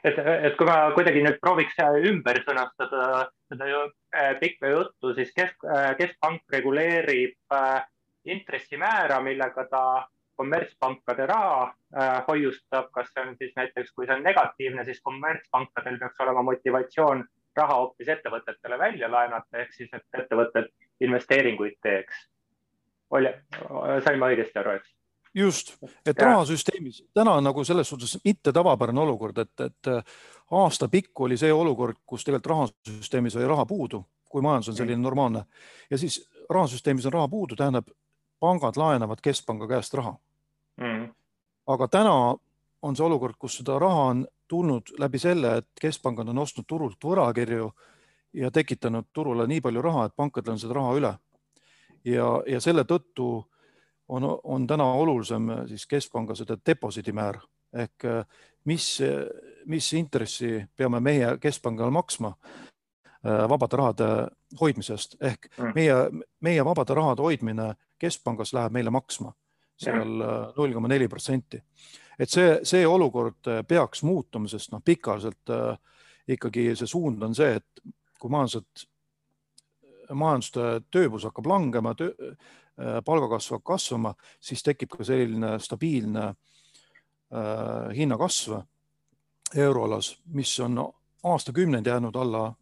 et, 0.04 0.20
et 0.20 0.56
kui 0.58 0.68
ma 0.68 0.78
kuidagi 0.96 1.24
nüüd 1.24 1.40
prooviks 1.44 1.78
ümber 2.10 2.42
sõnastada 2.46 3.30
seda 3.50 3.68
äh, 4.16 4.34
pikka 4.40 4.72
juttu, 4.72 5.14
siis 5.18 5.34
kesk, 5.36 5.66
äh, 5.66 5.92
keskpank 6.00 6.44
reguleerib 6.52 7.56
äh, 7.56 7.82
intressimäära, 8.26 9.20
millega 9.26 9.66
ta 9.72 9.84
kommertspankade 10.40 11.26
raha 11.28 11.64
äh, 11.68 12.24
hoiustab, 12.28 12.92
kas 12.96 13.10
see 13.14 13.26
on 13.26 13.36
siis 13.40 13.52
näiteks, 13.58 13.92
kui 13.92 14.08
see 14.08 14.16
on 14.16 14.24
negatiivne, 14.24 14.86
siis 14.88 15.02
kommertspankadel 15.04 15.98
peaks 16.00 16.22
olema 16.24 16.44
motivatsioon 16.48 17.26
raha 17.60 17.80
hoopis 17.82 18.12
ettevõtetele 18.14 18.78
välja 18.80 19.10
laenata, 19.12 19.64
ehk 19.64 19.74
siis, 19.76 19.90
et 19.94 20.22
ettevõtted 20.22 20.70
investeeringuid 21.04 21.76
teeks. 21.84 22.22
oli, 23.18 23.34
sain 24.06 24.20
ma 24.22 24.30
õigesti 24.32 24.62
aru, 24.62 24.78
eks? 24.80 24.94
just, 25.36 25.74
et 26.06 26.22
rahasüsteemis 26.22 27.04
täna 27.14 27.36
on 27.42 27.44
nagu 27.44 27.64
selles 27.68 27.90
suhtes 27.90 28.16
mitte 28.24 28.54
tavapärane 28.56 29.02
olukord, 29.02 29.38
et, 29.44 29.66
et 29.66 29.92
aasta 30.62 30.88
pikku 30.88 31.28
oli 31.28 31.38
see 31.38 31.52
olukord, 31.54 32.00
kus 32.06 32.24
tegelikult 32.24 32.54
rahasüsteemis 32.54 33.36
oli 33.36 33.52
raha 33.52 33.66
puudu, 33.66 34.06
kui 34.30 34.46
majandus 34.46 34.72
on 34.72 34.80
selline 34.80 35.04
normaalne 35.04 35.44
ja 35.92 35.98
siis 35.98 36.22
rahasüsteemis 36.50 37.12
on 37.12 37.18
raha 37.18 37.28
puudu, 37.28 37.60
tähendab, 37.60 37.92
pangad 38.40 38.80
laenavad 38.80 39.20
keskpanga 39.24 39.68
käest 39.68 40.00
raha 40.00 40.16
mm.. 40.80 41.08
aga 41.68 41.88
täna 41.88 42.16
on 42.82 42.96
see 42.96 43.06
olukord, 43.06 43.36
kus 43.40 43.60
seda 43.60 43.80
raha 43.80 44.10
on 44.14 44.26
tulnud 44.48 44.94
läbi 45.00 45.20
selle, 45.20 45.58
et 45.58 45.68
keskpangad 45.82 46.30
on 46.32 46.38
ostnud 46.38 46.66
turult 46.68 47.04
võlakirju 47.04 47.70
ja 48.34 48.52
tekitanud 48.52 49.10
turule 49.14 49.48
nii 49.48 49.62
palju 49.62 49.82
raha, 49.82 50.06
et 50.06 50.16
pankadel 50.16 50.56
on 50.56 50.62
seda 50.62 50.78
raha 50.78 50.96
üle. 50.98 51.14
ja, 52.06 52.28
ja 52.48 52.60
selle 52.62 52.84
tõttu 52.84 53.30
on, 54.08 54.26
on 54.44 54.68
täna 54.68 54.86
olulisem 54.94 55.52
siis 55.68 55.86
keskpanga 55.88 56.36
seda 56.36 56.58
deposiidimäär 56.66 57.40
ehk 57.74 58.06
mis, 58.66 58.88
mis 59.66 59.94
intressi 59.94 60.66
peame 60.78 61.00
meie 61.00 61.38
keskpangal 61.42 61.92
maksma 61.94 62.34
äh, 62.34 63.46
vabade 63.50 63.78
rahade 63.78 64.10
hoidmisest 64.62 65.18
ehk 65.22 65.50
mm. 65.58 65.76
meie, 65.76 66.24
meie 66.42 66.66
vabade 66.66 66.98
rahade 66.98 67.22
hoidmine 67.22 67.74
keskpangas 68.00 68.54
läheb 68.54 68.74
meile 68.74 68.90
maksma 68.90 69.34
seal 69.80 70.22
äh, 70.22 70.38
null 70.58 70.76
koma 70.76 70.92
neli 70.92 71.08
protsenti. 71.08 71.62
et 72.20 72.30
see, 72.30 72.60
see 72.64 72.88
olukord 72.88 73.48
äh, 73.48 73.64
peaks 73.68 74.04
muutuma, 74.04 74.48
sest 74.52 74.74
noh, 74.74 74.84
pikaajaliselt 74.86 75.54
äh, 75.56 75.78
ikkagi 76.36 76.74
see 76.76 76.88
suund 76.88 77.24
on 77.24 77.36
see, 77.36 77.56
et 77.56 77.84
kui 78.20 78.32
majandused, 78.32 78.86
majanduste 80.14 80.66
tööbus 80.92 81.26
hakkab 81.30 81.48
langema, 81.48 81.94
palgakasv 83.06 83.56
hakkab 83.56 83.76
kasvama, 83.76 84.14
siis 84.42 84.64
tekib 84.66 84.92
ka 84.94 85.06
selline 85.08 85.56
stabiilne 85.64 86.26
äh, 86.30 87.90
hinnakasv 87.96 88.60
euroalas, 89.56 90.14
mis 90.34 90.54
on 90.60 90.80
aastakümneid 91.24 91.88
jäänud 91.88 92.16
alla 92.16 92.54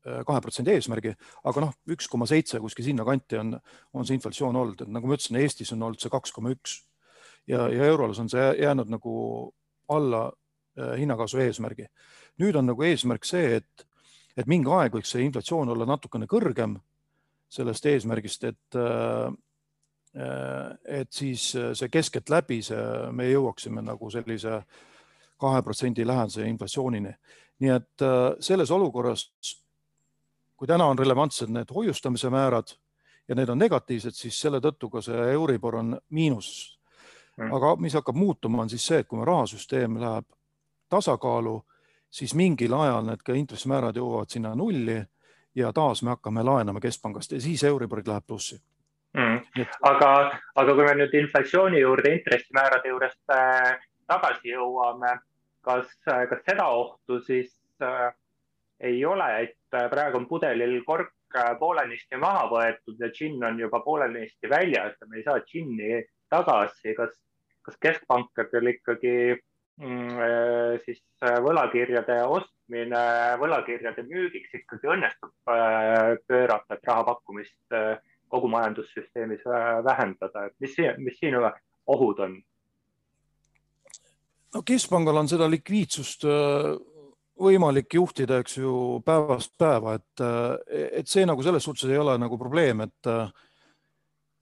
kahe 0.00 0.40
protsendi 0.40 0.72
eesmärgi, 0.72 1.12
aga 1.44 1.64
noh, 1.66 1.72
üks 1.92 2.08
koma 2.08 2.28
seitse 2.28 2.60
kuskil 2.62 2.86
sinnakanti 2.86 3.36
on, 3.40 3.56
on 3.92 4.06
see 4.08 4.16
inflatsioon 4.16 4.56
olnud, 4.56 4.80
et 4.80 4.92
nagu 4.92 5.08
ma 5.08 5.16
ütlesin, 5.18 5.36
Eestis 5.42 5.74
on 5.74 5.82
olnud 5.84 6.00
see 6.00 6.12
kaks 6.12 6.32
koma 6.32 6.52
üks 6.54 6.78
ja, 7.48 7.66
ja 7.68 7.84
euroalas 7.84 8.18
on 8.22 8.30
see 8.32 8.46
jäänud 8.62 8.88
nagu 8.92 9.12
alla 9.88 10.32
äh, 10.78 10.96
hinnakasvu 10.98 11.44
eesmärgi. 11.44 11.86
nüüd 12.40 12.56
on 12.56 12.70
nagu 12.70 12.82
eesmärk 12.82 13.26
see, 13.28 13.60
et, 13.60 13.86
et 14.36 14.48
mingi 14.48 14.70
aeg 14.72 14.94
võiks 14.96 15.12
see 15.12 15.24
inflatsioon 15.26 15.68
olla 15.68 15.86
natukene 15.86 16.28
kõrgem 16.30 16.78
sellest 17.50 17.86
eesmärgist, 17.86 18.44
et 18.44 18.80
äh, 18.80 19.30
et 20.90 21.12
siis 21.14 21.52
see 21.54 21.86
keskeltläbi 21.86 22.56
see, 22.66 22.78
me 23.14 23.28
jõuaksime 23.28 23.82
nagu 23.86 24.08
sellise 24.10 24.56
kahe 25.40 25.62
protsendi 25.62 26.06
lähedase 26.06 26.48
inflatsioonini. 26.48 27.12
nii 27.60 27.70
et 27.70 28.02
äh, 28.02 28.32
selles 28.40 28.70
olukorras 28.70 29.28
kui 30.60 30.68
täna 30.68 30.90
on 30.92 30.98
relevantsed 30.98 31.48
need 31.48 31.70
hoiustamise 31.72 32.28
määrad 32.30 32.74
ja 33.28 33.34
need 33.34 33.48
on 33.48 33.58
negatiivsed, 33.58 34.12
siis 34.12 34.36
selle 34.40 34.58
tõttu 34.60 34.90
ka 34.92 35.00
see 35.00 35.30
Euribor 35.32 35.78
on 35.80 35.94
miinuses. 36.10 36.76
Mm. 37.40 37.54
aga 37.56 37.70
mis 37.80 37.94
hakkab 37.96 38.18
muutuma, 38.18 38.60
on 38.62 38.68
siis 38.68 38.84
see, 38.84 38.98
et 39.00 39.08
kui 39.08 39.16
me 39.16 39.24
rahasüsteem 39.24 39.94
läheb 40.02 40.26
tasakaalu, 40.92 41.54
siis 42.10 42.34
mingil 42.36 42.74
ajal 42.76 43.06
need 43.06 43.22
ka 43.24 43.32
intressimäärad 43.38 43.96
jõuavad 43.96 44.28
sinna 44.28 44.52
nulli 44.58 44.98
ja 45.56 45.72
taas 45.72 46.02
me 46.02 46.12
hakkame 46.12 46.44
laenama 46.44 46.82
keskpangast 46.84 47.32
ja 47.32 47.40
siis 47.40 47.64
Euriborid 47.64 48.10
läheb 48.10 48.26
plussi 48.26 48.60
mm.. 49.14 49.64
Aga, 49.88 50.10
aga 50.60 50.74
kui 50.74 50.84
me 50.84 50.98
nüüd 51.00 51.16
inflatsiooni 51.22 51.80
juurde, 51.80 52.12
intressimäärade 52.18 52.92
juurest 52.92 53.32
äh, 53.32 53.78
tagasi 54.10 54.52
jõuame, 54.52 55.16
kas, 55.64 55.88
kas 56.04 56.44
seda 56.44 56.68
ohtu 56.68 57.22
siis 57.24 57.54
äh, 57.80 58.10
ei 58.80 59.04
ole, 59.04 59.28
et 59.44 59.76
äh, 59.76 59.88
praegu 59.90 60.20
on 60.20 60.26
pudelil 60.28 60.80
kork 60.86 61.12
äh, 61.36 61.52
poolenisti 61.60 62.18
maha 62.20 62.46
võetud 62.50 63.00
ja 63.00 63.10
džinn 63.12 63.44
on 63.44 63.60
juba 63.60 63.82
poolenisti 63.84 64.48
väljas 64.50 64.96
ja 65.00 65.08
me 65.08 65.20
ei 65.20 65.26
saa 65.26 65.40
džinni 65.44 66.00
tagasi. 66.32 66.94
kas, 66.96 67.12
kas 67.66 67.76
keskpankadel 67.80 68.72
ikkagi 68.74 69.14
mm, 69.82 70.20
äh, 70.26 70.74
siis 70.86 71.02
võlakirjade 71.20 72.22
ostmine 72.24 73.04
võlakirjade 73.40 74.06
müügiks 74.08 74.54
ikkagi 74.62 74.88
õnnestub 74.94 75.34
pöörata, 75.44 76.76
et 76.76 76.86
raha 76.88 77.04
pakkumist 77.10 77.76
kogu 78.30 78.48
majandussüsteemis 78.48 79.42
vähendada, 79.84 80.46
et 80.46 80.54
mis, 80.62 80.76
mis 81.02 81.18
siin 81.18 81.36
ohud 81.36 82.22
on? 82.24 82.38
no 84.54 84.62
keskpangal 84.66 85.20
on 85.20 85.28
seda 85.28 85.50
likviidsust 85.50 86.24
võimalik 87.40 87.94
juhtida, 87.96 88.40
eks 88.42 88.58
ju, 88.58 88.72
päevast 89.06 89.54
päeva, 89.58 89.96
et, 89.96 90.22
et 91.00 91.08
see 91.08 91.24
nagu 91.28 91.42
selles 91.44 91.64
suhtes 91.64 91.88
ei 91.90 91.98
ole 92.00 92.16
nagu 92.20 92.38
probleem, 92.40 92.84
et, 92.84 93.10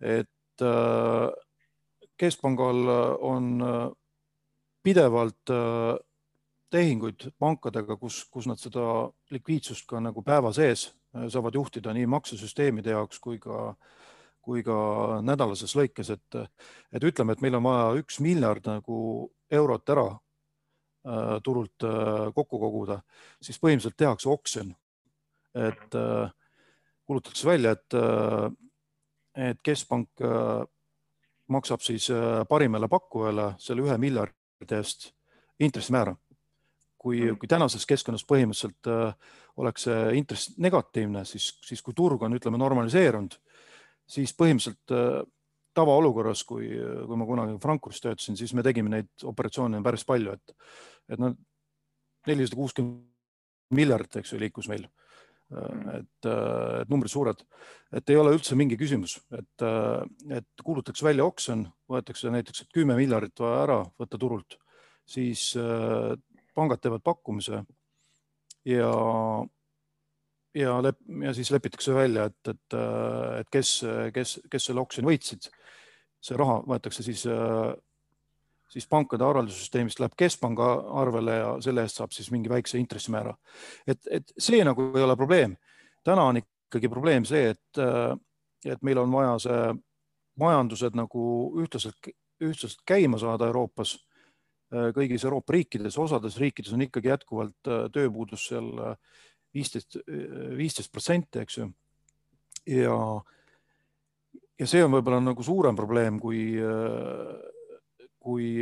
et 0.02 0.66
keskpangal 2.18 2.90
on 3.22 3.48
pidevalt 4.82 5.54
tehinguid 6.74 7.30
pankadega, 7.40 7.96
kus, 7.96 8.24
kus 8.32 8.48
nad 8.50 8.60
seda 8.60 9.08
likviidsust 9.32 9.86
ka 9.88 10.02
nagu 10.02 10.22
päeva 10.26 10.52
sees 10.56 10.88
saavad 11.32 11.54
juhtida 11.54 11.94
nii 11.96 12.06
maksesüsteemide 12.10 12.92
jaoks 12.92 13.20
kui 13.22 13.38
ka, 13.40 13.72
kui 14.44 14.62
ka 14.66 14.78
nädalases 15.24 15.74
lõikes, 15.76 16.12
et, 16.14 16.40
et 16.92 17.04
ütleme, 17.04 17.34
et 17.34 17.44
meil 17.44 17.58
on 17.58 17.64
vaja 17.64 18.02
üks 18.02 18.20
miljard 18.24 18.68
nagu 18.68 18.98
eurot 19.50 19.94
ära 19.94 20.08
turult 21.44 21.84
äh, 21.86 22.28
kokku 22.34 22.60
koguda, 22.60 23.00
siis 23.42 23.58
põhimõtteliselt 23.62 23.98
tehakse 23.98 24.28
oksjon. 24.28 24.74
et 25.54 25.94
äh, 25.96 26.30
kuulutatakse 27.08 27.46
välja, 27.48 27.70
et, 27.72 27.94
et 29.34 29.60
keskpank 29.64 30.20
maksab 31.48 31.80
siis 31.80 32.10
parimale 32.48 32.88
pakkujale 32.88 33.54
selle 33.58 33.86
ühe 33.86 33.96
miljardi 33.98 34.76
eest 34.76 35.08
intressimäära. 35.58 36.14
kui, 36.98 37.20
mm. 37.20 37.38
kui 37.38 37.48
tänases 37.48 37.86
keskkonnas 37.86 38.26
põhimõtteliselt 38.28 38.90
oleks 39.56 39.86
see 39.88 40.18
intress 40.18 40.58
negatiivne, 40.58 41.24
siis, 41.24 41.48
siis 41.64 41.82
kui 41.82 41.94
turg 41.94 42.22
on, 42.22 42.36
ütleme, 42.36 42.58
normaliseerunud, 42.60 43.38
siis 44.06 44.34
põhimõtteliselt 44.36 44.92
tavaolukorras, 45.78 46.44
kui, 46.48 46.68
kui 47.06 47.18
ma 47.18 47.26
kunagi 47.28 47.58
Frankfurdis 47.62 48.02
töötasin, 48.04 48.38
siis 48.38 48.54
me 48.56 48.64
tegime 48.66 48.92
neid 48.92 49.26
operatsioone 49.28 49.80
päris 49.84 50.04
palju, 50.08 50.34
et, 50.34 50.54
et 51.08 51.20
noh, 51.20 51.34
nelisada 52.28 52.58
kuuskümmend 52.60 53.76
miljardit, 53.76 54.20
eks 54.20 54.32
ju, 54.32 54.40
liikus 54.40 54.70
meil. 54.70 54.88
et, 55.48 56.26
et 56.28 56.90
numbrid 56.92 57.08
suured, 57.08 57.38
et 57.96 58.10
ei 58.12 58.18
ole 58.20 58.34
üldse 58.36 58.52
mingi 58.52 58.76
küsimus, 58.76 59.14
et, 59.32 59.62
et 60.36 60.60
kuulutatakse 60.60 61.06
välja 61.06 61.24
oksjon, 61.24 61.62
võetakse 61.88 62.28
näiteks 62.28 62.66
kümme 62.68 62.98
miljardit 62.98 63.40
vaja 63.40 63.62
ära 63.62 63.78
võtta 63.96 64.20
turult, 64.20 64.58
siis 65.08 65.54
pangad 66.52 66.82
teevad 66.84 67.00
pakkumise 67.00 67.62
ja 68.68 68.92
ja 70.58 70.78
lep-, 70.82 71.04
ja 71.24 71.34
siis 71.34 71.50
lepitakse 71.54 71.94
välja, 71.94 72.28
et, 72.28 72.52
et, 72.52 72.78
et 73.40 73.50
kes, 73.52 73.72
kes, 74.14 74.38
kes 74.50 74.68
selle 74.70 74.82
oksjoni 74.82 75.10
võitsid. 75.12 75.50
See 76.24 76.38
raha 76.38 76.58
võetakse 76.66 77.04
siis, 77.06 77.24
äh, 77.30 77.70
siis 78.68 78.86
pankade 78.88 79.24
arveldussüsteemist 79.24 80.00
läheb 80.00 80.14
keskpanga 80.18 80.68
arvele 81.00 81.36
ja 81.38 81.50
selle 81.64 81.84
eest 81.86 82.00
saab 82.00 82.12
siis 82.12 82.30
mingi 82.34 82.50
väikse 82.52 82.78
intressimäära. 82.78 83.34
et, 83.86 84.00
et 84.10 84.32
see 84.38 84.64
nagu 84.64 84.90
ei 84.96 85.02
ole 85.02 85.16
probleem. 85.16 85.56
täna 86.04 86.24
on 86.24 86.40
ikkagi 86.40 86.88
probleem 86.88 87.24
see, 87.24 87.50
et, 87.50 87.78
äh, 87.78 88.16
et 88.64 88.82
meil 88.82 88.98
on 88.98 89.12
vaja 89.12 89.38
see 89.38 89.62
majandused 90.38 90.94
nagu 90.94 91.22
ühtlaselt, 91.58 92.12
ühtlaselt 92.40 92.84
käima 92.86 93.18
saada 93.18 93.46
Euroopas 93.46 93.96
kõigis 94.68 95.24
Euroopa 95.24 95.54
riikides, 95.54 95.96
osades 95.98 96.36
riikides 96.36 96.74
on 96.76 96.82
ikkagi 96.84 97.08
jätkuvalt 97.08 97.70
tööpuudus 97.92 98.48
seal 98.50 98.66
viisteist, 99.54 99.96
viisteist 100.56 100.92
protsenti, 100.92 101.40
eks 101.40 101.56
ju. 101.58 101.68
ja, 102.68 102.96
ja 104.60 104.68
see 104.68 104.84
on 104.84 104.92
võib-olla 104.92 105.22
nagu 105.24 105.42
suurem 105.42 105.76
probleem 105.76 106.20
kui, 106.20 106.42
kui 108.28 108.52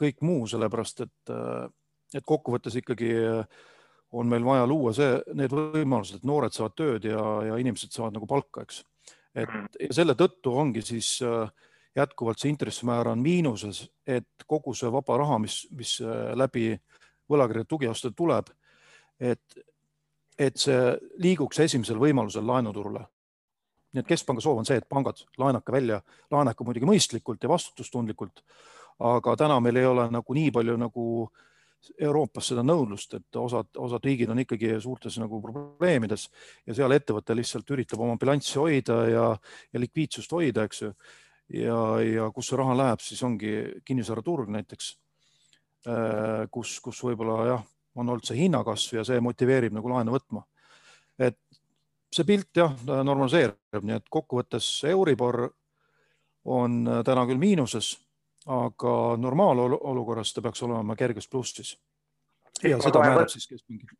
kõik 0.00 0.24
muu, 0.24 0.48
sellepärast 0.48 1.04
et, 1.04 1.32
et 2.16 2.24
kokkuvõttes 2.24 2.80
ikkagi 2.80 3.12
on 4.14 4.30
meil 4.30 4.46
vaja 4.46 4.64
luua 4.70 4.94
see, 4.96 5.18
need 5.36 5.52
võimalused, 5.52 6.22
et 6.22 6.26
noored 6.28 6.56
saavad 6.56 6.76
tööd 6.78 7.08
ja, 7.10 7.22
ja 7.50 7.60
inimesed 7.60 7.92
saavad 7.92 8.16
nagu 8.16 8.28
palka, 8.30 8.64
eks 8.64 8.80
et 9.34 9.48
mhm. 9.48 9.70
ja 9.88 9.94
selle 9.94 10.14
tõttu 10.18 10.54
ongi 10.54 10.82
siis 10.86 11.16
äh, 11.26 11.50
jätkuvalt 11.96 12.40
see 12.40 12.52
intressimäär 12.52 13.10
on 13.10 13.22
miinuses, 13.22 13.84
et 14.06 14.46
kogu 14.50 14.74
see 14.74 14.90
vaba 14.92 15.18
raha, 15.20 15.38
mis, 15.42 15.64
mis 15.74 15.96
äh, 16.02 16.32
läbi 16.38 16.72
võlakirjade 17.30 17.70
tugiosta 17.70 18.12
tuleb, 18.14 18.50
et, 19.20 19.58
et 20.38 20.56
see 20.60 20.94
liiguks 21.22 21.60
esimesel 21.66 21.98
võimalusel 22.00 22.46
laenuturule. 22.46 23.04
nii 23.94 24.02
et 24.02 24.08
keskpanga 24.10 24.42
soov 24.42 24.58
on 24.58 24.66
see, 24.66 24.80
et 24.80 24.88
pangad 24.90 25.20
laenake 25.38 25.72
välja, 25.72 26.00
laenake 26.34 26.64
muidugi 26.66 26.88
mõistlikult 26.88 27.42
ja 27.42 27.48
vastutustundlikult. 27.48 28.42
Aga 28.98 29.36
täna 29.36 29.60
meil 29.60 29.76
ei 29.76 29.86
ole 29.86 30.06
nagu 30.10 30.34
nii 30.34 30.50
palju 30.54 30.76
nagu 30.78 31.06
äh, 31.24 31.44
Euroopas 32.00 32.48
seda 32.50 32.62
nõudlust, 32.64 33.14
et 33.18 33.38
osad, 33.38 33.68
osad 33.80 34.04
riigid 34.06 34.30
on 34.32 34.40
ikkagi 34.42 34.72
suurtes 34.82 35.16
nagu 35.20 35.40
probleemides 35.42 36.26
ja 36.66 36.76
seal 36.76 36.94
ettevõte 36.96 37.36
lihtsalt 37.36 37.70
üritab 37.74 38.02
oma 38.04 38.16
bilanssi 38.20 38.58
hoida 38.60 38.98
ja, 39.10 39.24
ja 39.72 39.82
likviidsust 39.82 40.32
hoida, 40.32 40.64
eks 40.64 40.82
ju. 40.84 40.92
ja, 41.60 41.78
ja 42.04 42.28
kus 42.34 42.50
see 42.50 42.60
raha 42.60 42.76
läheb, 42.78 43.04
siis 43.04 43.22
ongi 43.26 43.54
kinnisvaraturg 43.86 44.52
näiteks, 44.54 44.90
äh, 45.88 46.46
kus, 46.54 46.78
kus 46.84 47.02
võib-olla 47.04 47.38
jah, 47.50 47.66
on 47.94 48.08
olnud 48.08 48.26
see 48.26 48.40
hinnakasv 48.42 49.00
ja 49.00 49.06
see 49.06 49.20
motiveerib 49.22 49.76
nagu 49.76 49.92
laenu 49.92 50.16
võtma. 50.16 50.44
et 51.18 51.38
see 52.14 52.26
pilt 52.26 52.56
jah, 52.56 52.72
normaliseerub, 52.86 53.82
nii 53.82 53.98
et 53.98 54.08
kokkuvõttes 54.10 54.66
Euribor 54.88 55.48
on 56.44 56.84
täna 57.04 57.24
küll 57.26 57.40
miinuses 57.40 57.94
aga 58.44 59.16
normaalolukorras 59.16 60.34
ta 60.34 60.42
peaks 60.42 60.62
olema 60.62 60.96
kerges 60.96 61.28
plussis. 61.28 61.78
ja 62.62 62.78
seda 62.80 63.00
määrab 63.00 63.28
siis 63.32 63.46
keskpank, 63.48 63.94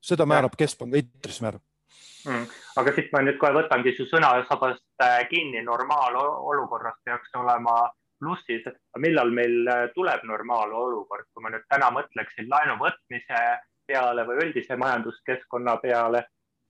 seda 0.00 0.26
määrab 0.26 0.56
keskpanga 0.58 0.96
intressimäär 0.96 1.58
mm.. 2.26 2.46
aga 2.80 2.94
siit 2.96 3.12
ma 3.12 3.22
nüüd 3.24 3.38
kohe 3.40 3.52
võtangi 3.56 3.94
su 3.96 4.06
sõnasabast 4.08 5.04
äh, 5.04 5.22
kinni, 5.28 5.62
normaalolukorras 5.66 7.00
peaks 7.04 7.34
olema 7.36 7.76
plussis. 8.20 8.64
millal 8.98 9.30
meil 9.30 9.68
äh, 9.68 9.86
tuleb 9.94 10.24
normaalolukord, 10.28 11.28
kui 11.34 11.44
ma 11.44 11.52
nüüd 11.54 11.66
täna 11.68 11.90
mõtleksin 11.94 12.48
laenu 12.50 12.76
võtmise 12.80 13.44
peale 13.86 14.26
või 14.26 14.44
üldise 14.46 14.76
majanduskeskkonna 14.76 15.76
peale, 15.82 16.24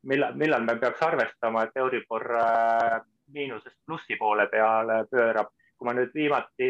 millal, 0.08 0.34
millal 0.34 0.64
me 0.64 0.76
peaks 0.80 1.02
arvestama, 1.04 1.66
et 1.66 1.76
Euribor 1.76 2.26
äh, 2.42 3.00
miinusest 3.34 3.76
plussi 3.86 4.16
poole 4.18 4.48
peale 4.50 5.04
pöörab. 5.10 5.54
kui 5.80 5.86
ma 5.88 5.94
nüüd 5.96 6.10
viimati 6.14 6.66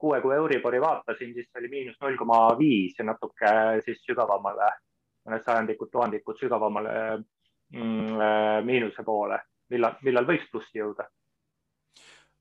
kuue 0.00 0.20
kuu 0.20 0.32
Euribori 0.32 0.80
vaatasin, 0.80 1.34
siis 1.34 1.48
oli 1.58 1.68
miinus 1.68 1.98
null 2.00 2.16
koma 2.16 2.40
viis 2.58 2.98
ja 2.98 3.04
natuke 3.04 3.52
siis 3.84 4.00
sügavamale, 4.06 4.70
mõned 5.28 5.44
sajandikud, 5.44 5.90
tuhandikud 5.92 6.40
sügavamale 6.40 6.94
mm, 7.18 8.20
äh, 8.20 8.58
miinuse 8.64 9.04
poole. 9.06 9.40
millal, 9.70 9.98
millal 10.02 10.26
võiks 10.26 10.48
plussi 10.50 10.80
jõuda? 10.80 11.06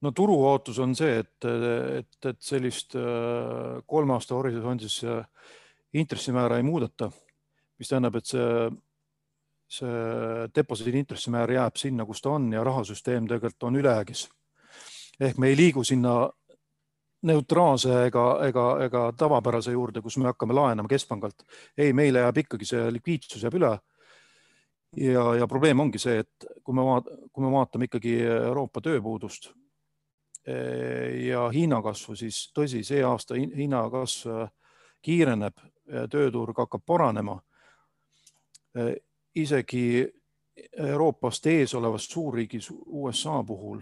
no 0.02 0.12
turu 0.16 0.38
ootus 0.48 0.80
on 0.80 0.96
see, 0.96 1.20
et, 1.20 1.46
et, 1.46 2.26
et 2.32 2.42
sellist 2.42 2.96
äh, 2.96 3.82
kolme 3.86 4.16
aasta 4.16 4.36
horisondis 4.36 5.02
intressimäära 5.94 6.58
ei 6.58 6.64
muudeta, 6.64 7.12
mis 7.80 7.90
tähendab, 7.90 8.16
et 8.20 8.30
see, 8.30 8.70
see 9.80 10.50
deposiidi 10.56 11.04
intressimäär 11.04 11.58
jääb 11.58 11.80
sinna, 11.82 12.06
kus 12.06 12.22
ta 12.22 12.36
on 12.38 12.52
ja 12.54 12.64
rahasüsteem 12.64 13.28
tegelikult 13.28 13.70
on 13.70 13.80
ülejäägis. 13.82 14.28
ehk 15.20 15.38
me 15.38 15.48
ei 15.48 15.58
liigu 15.58 15.84
sinna 15.84 16.30
neutraalse 17.22 18.06
ega, 18.06 18.26
ega, 18.48 18.66
ega 18.86 19.04
tavapärase 19.18 19.74
juurde, 19.76 20.02
kus 20.02 20.18
me 20.18 20.30
hakkame 20.30 20.56
laenama 20.56 20.90
keskpangalt. 20.90 21.44
ei, 21.78 21.94
meile 21.94 22.24
jääb 22.24 22.38
ikkagi 22.44 22.66
see 22.66 22.92
likviidsus 22.96 23.44
jääb 23.44 23.58
üle. 23.60 23.72
ja, 24.98 25.24
ja 25.36 25.48
probleem 25.48 25.80
ongi 25.80 26.00
see, 26.00 26.20
et 26.20 26.48
kui 26.64 26.76
me 26.76 26.86
vaat-, 26.86 27.10
kui 27.34 27.44
me 27.44 27.52
vaatame 27.52 27.90
ikkagi 27.90 28.16
Euroopa 28.24 28.82
tööpuudust 28.82 29.52
e, 30.48 30.56
ja 31.28 31.50
hinnakasvu, 31.54 32.16
siis 32.16 32.48
tõsi, 32.56 32.84
see 32.84 33.04
aasta 33.04 33.36
hinnakasv 33.36 34.48
kiireneb, 35.02 35.60
tööturg 36.12 36.58
hakkab 36.58 36.84
paranema. 36.86 37.38
E, 38.76 38.96
isegi 39.36 40.08
Euroopast 40.76 41.46
ees 41.48 41.74
olevas 41.76 42.08
suurriigis 42.10 42.68
USA 42.72 43.44
puhul 43.48 43.80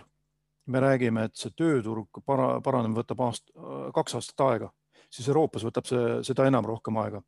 me 0.68 0.82
räägime, 0.84 1.28
et 1.28 1.36
see 1.40 1.54
tööturg 1.56 2.22
para, 2.26 2.58
paranemine 2.64 3.00
võtab 3.00 3.22
aast, 3.28 3.50
kaks 3.96 4.18
aastat 4.20 4.44
aega, 4.48 4.70
siis 5.10 5.28
Euroopas 5.32 5.64
võtab 5.68 5.88
see 5.88 6.20
seda 6.28 6.48
enam 6.50 6.66
rohkem 6.68 6.98
aega. 7.02 7.22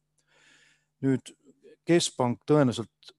nüüd 0.99 1.31
keskpank 1.87 2.41
tõenäoliselt 2.47 3.13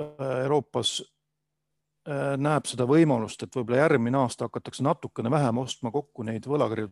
äh, 0.00 0.42
Euroopas 0.44 0.96
äh, 1.00 2.34
näeb 2.36 2.66
seda 2.66 2.86
võimalust, 2.90 3.42
et 3.42 3.54
võib-olla 3.54 3.84
järgmine 3.84 4.18
aasta 4.18 4.48
hakatakse 4.48 4.82
natukene 4.82 5.30
vähem 5.30 5.62
ostma 5.62 5.92
kokku 5.94 6.26
neid 6.26 6.48
võlakirju 6.50 6.90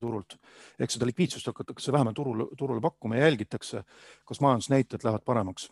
turult 0.00 0.36
ehk 0.80 0.94
seda 0.94 1.08
likviidsust 1.08 1.50
hakatakse 1.50 1.92
vähemalt 1.92 2.16
turule, 2.16 2.46
turule 2.58 2.80
pakkuma 2.80 3.18
ja 3.18 3.28
jälgitakse, 3.28 3.82
kas 4.24 4.40
majandusnäitajad 4.40 5.04
lähevad 5.04 5.24
paremaks. 5.24 5.68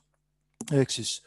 ehk 0.73 0.91
siis 0.91 1.23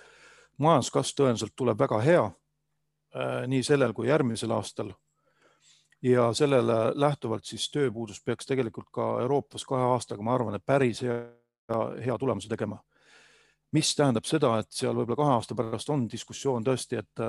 majanduskasv 0.57 1.17
tõenäoliselt 1.17 1.55
tuleb 1.55 1.79
väga 1.79 2.01
hea 2.05 2.25
äh, 2.25 3.47
nii 3.47 3.63
sellel 3.63 3.93
kui 3.97 4.11
järgmisel 4.11 4.51
aastal 4.51 4.93
ja 6.01 6.33
sellele 6.33 6.91
lähtuvalt 6.95 7.45
siis 7.45 7.69
tööpuudus 7.71 8.21
peaks 8.25 8.45
tegelikult 8.49 8.89
ka 8.93 9.07
Euroopas 9.21 9.65
kahe 9.65 9.83
aastaga, 9.93 10.23
ma 10.23 10.33
arvan, 10.35 10.55
et 10.57 10.65
päris 10.65 11.01
hea, 11.05 11.19
hea 12.05 12.17
tulemuse 12.17 12.49
tegema. 12.49 12.81
mis 13.71 13.95
tähendab 13.95 14.25
seda, 14.27 14.57
et 14.59 14.67
seal 14.75 14.95
võib-olla 14.95 15.15
kahe 15.15 15.33
aasta 15.37 15.55
pärast 15.55 15.89
on 15.89 16.09
diskussioon 16.11 16.63
tõesti, 16.63 16.99
et 16.99 17.19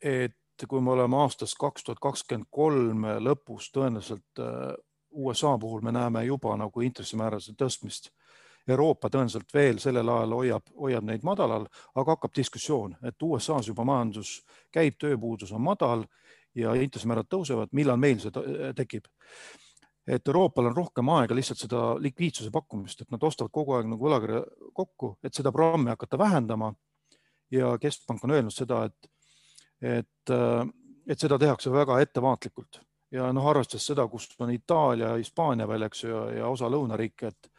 et 0.00 0.66
kui 0.68 0.80
me 0.80 0.90
oleme 0.92 1.16
aastast 1.16 1.56
kaks 1.60 1.84
tuhat 1.84 2.00
kakskümmend 2.00 2.48
kolm 2.50 3.06
lõpus, 3.24 3.70
tõenäoliselt 3.72 4.40
USA 5.10 5.58
puhul 5.58 5.80
me 5.80 5.92
näeme 5.92 6.24
juba 6.24 6.56
nagu 6.56 6.80
intressimäärade 6.80 7.54
tõstmist 7.56 8.10
Euroopa 8.70 9.10
tõenäoliselt 9.10 9.54
veel 9.54 9.78
sellel 9.82 10.08
ajal 10.08 10.34
hoiab, 10.36 10.70
hoiab 10.78 11.06
neid 11.06 11.24
madalal, 11.26 11.66
aga 11.94 12.16
hakkab 12.16 12.34
diskussioon, 12.36 12.96
et 13.06 13.22
USA-s 13.22 13.70
juba 13.70 13.84
majandus 13.88 14.40
käib, 14.72 14.98
tööpuudus 15.00 15.52
on 15.56 15.64
madal 15.64 16.04
ja 16.54 16.74
intressimäärad 16.74 17.28
tõusevad, 17.30 17.72
millal 17.76 18.00
meil 18.00 18.20
see 18.20 18.32
tekib. 18.76 19.06
et 20.06 20.28
Euroopal 20.28 20.66
on 20.66 20.76
rohkem 20.76 21.08
aega 21.08 21.34
lihtsalt 21.34 21.58
seda 21.58 21.80
likviidsuse 22.00 22.50
pakkumist, 22.50 23.00
et 23.00 23.10
nad 23.10 23.22
ostavad 23.22 23.52
kogu 23.52 23.76
aeg 23.76 23.86
nagu 23.86 24.04
võlakirja 24.04 24.42
kokku, 24.74 25.18
et 25.22 25.34
seda 25.34 25.52
programmi 25.52 25.90
hakata 25.90 26.18
vähendama. 26.18 26.74
ja 27.50 27.78
keskpank 27.78 28.24
on 28.24 28.30
öelnud 28.30 28.54
seda, 28.54 28.84
et, 28.84 29.10
et, 29.82 30.30
et 31.06 31.18
seda 31.18 31.38
tehakse 31.38 31.70
väga 31.72 32.00
ettevaatlikult 32.00 32.80
ja 33.10 33.30
noh, 33.32 33.46
arvestades 33.50 33.86
seda, 33.86 34.06
kus 34.08 34.28
on 34.38 34.52
Itaalia, 34.54 35.14
Hispaania 35.18 35.68
veel, 35.68 35.82
eks 35.88 36.04
ju, 36.04 36.20
ja 36.36 36.48
osa 36.48 36.70
lõunariike, 36.70 37.30
et 37.30 37.49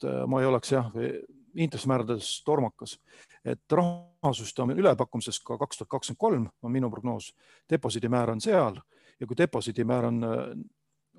et 0.00 0.08
äh, 0.08 0.26
ma 0.26 0.40
ei 0.40 0.46
oleks 0.46 0.72
jah, 0.72 0.90
intressimäärades 1.54 2.42
tormakas, 2.44 2.98
et 3.44 3.72
rahasüsteemi 3.72 4.76
ülepakkumises 4.78 5.40
ka 5.44 5.58
kaks 5.58 5.80
tuhat 5.80 5.90
kakskümmend 5.96 6.18
kolm 6.18 6.46
on 6.62 6.72
minu 6.72 6.90
prognoos, 6.90 7.32
deposiidimäär 7.70 8.30
on 8.30 8.40
seal 8.40 8.78
ja 9.20 9.26
kui 9.26 9.36
deposiidimäär 9.36 10.06
on, 10.06 10.20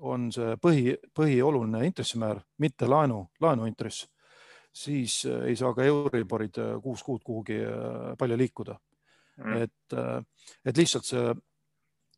on 0.00 0.30
see 0.32 0.56
põhi, 0.56 0.96
põhioluline 1.14 1.84
intressimäär, 1.86 2.40
mitte 2.58 2.88
laenu, 2.88 3.26
laenuintress, 3.40 4.06
siis 4.72 5.22
äh, 5.26 5.48
ei 5.52 5.56
saa 5.56 5.74
ka 5.74 5.84
Euriborid 5.84 6.58
äh, 6.58 6.74
kuus 6.82 7.02
kuud 7.02 7.22
kuhugi 7.24 7.60
palju 8.18 8.38
liikuda. 8.38 8.78
Mm.. 9.32 9.62
et, 9.64 9.94
et 10.68 10.76
lihtsalt 10.76 11.06
see 11.08 11.30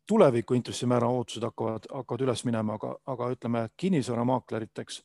tuleviku 0.07 0.53
intressimäära 0.53 1.07
ootused 1.07 1.43
hakkavad, 1.47 1.87
hakkavad 1.93 2.25
üles 2.25 2.43
minema, 2.45 2.75
aga, 2.75 2.91
aga 3.07 3.29
ütleme 3.33 3.61
kinnisvaramaakleriteks 3.77 4.99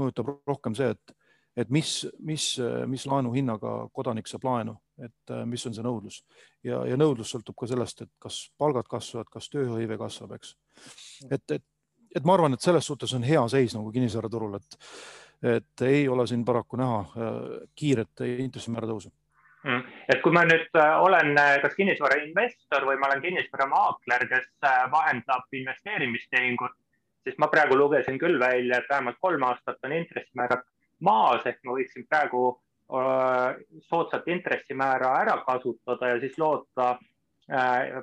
mõjutab 0.00 0.30
rohkem 0.48 0.76
see, 0.78 0.92
et, 0.94 1.14
et 1.56 1.72
mis, 1.72 1.90
mis, 2.24 2.46
mis 2.88 3.06
laenuhinnaga 3.08 3.74
kodanik 3.92 4.30
saab 4.30 4.46
laenu, 4.48 4.76
et 5.02 5.34
mis 5.48 5.66
on 5.68 5.74
see 5.76 5.84
nõudlus 5.84 6.22
ja, 6.64 6.82
ja 6.88 6.98
nõudlus 6.98 7.32
sõltub 7.34 7.56
ka 7.58 7.68
sellest, 7.70 8.04
et 8.04 8.12
kas 8.22 8.44
palgad 8.58 8.88
kasvavad, 8.90 9.30
kas 9.32 9.50
tööhõive 9.52 9.98
kasvab, 10.00 10.36
eks. 10.38 10.54
et, 11.30 11.58
et, 11.58 11.64
et 12.16 12.28
ma 12.28 12.36
arvan, 12.38 12.54
et 12.56 12.64
selles 12.64 12.86
suhtes 12.86 13.12
on 13.18 13.26
hea 13.26 13.42
seis 13.52 13.76
nagu 13.76 13.92
kinnisvaraturul, 13.92 14.60
et, 14.60 14.78
et 15.56 15.86
ei 15.88 16.06
ole 16.08 16.26
siin 16.30 16.44
paraku 16.46 16.80
näha 16.80 17.02
äh, 17.02 17.42
kiiret 17.74 18.24
intressimäära 18.38 18.94
tõusu 18.94 19.12
Mm. 19.62 19.82
et 20.10 20.18
kui 20.24 20.34
ma 20.34 20.40
nüüd 20.42 20.74
äh, 20.74 20.96
olen 20.98 21.36
äh, 21.38 21.60
kas 21.62 21.76
kinnisvarainvestor 21.78 22.82
või 22.82 22.96
ma 22.98 23.06
olen 23.06 23.20
kinnisvaramaakler, 23.22 24.24
kes 24.26 24.48
vahendab 24.90 25.54
investeerimistehingut, 25.54 26.74
siis 27.24 27.38
ma 27.38 27.48
praegu 27.48 27.76
lugesin 27.78 28.18
küll 28.18 28.38
välja, 28.40 28.78
et 28.78 28.90
vähemalt 28.90 29.20
kolm 29.20 29.42
aastat 29.46 29.78
on 29.84 29.92
intressimäärad 29.92 30.64
maas 31.00 31.46
ehk 31.46 31.62
ma 31.64 31.76
võiksin 31.78 32.06
praegu 32.08 32.52
soodsat 33.88 34.26
intressimäära 34.28 35.14
ära 35.22 35.38
kasutada 35.46 36.12
ja 36.12 36.20
siis 36.20 36.36
loota 36.38 36.98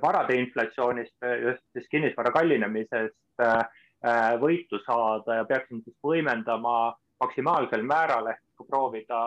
varade 0.02 0.36
inflatsioonist, 0.36 1.16
just 1.44 1.64
siis 1.74 1.88
kinnisvara 1.92 2.32
kallinemisest 2.34 3.46
võitu 4.42 4.80
saada 4.86 5.40
ja 5.42 5.46
peaksin 5.46 5.84
siis 5.84 5.96
võimendama 6.04 6.94
maksimaalsel 7.20 7.84
määral 7.84 8.32
ehk 8.34 8.66
proovida, 8.68 9.20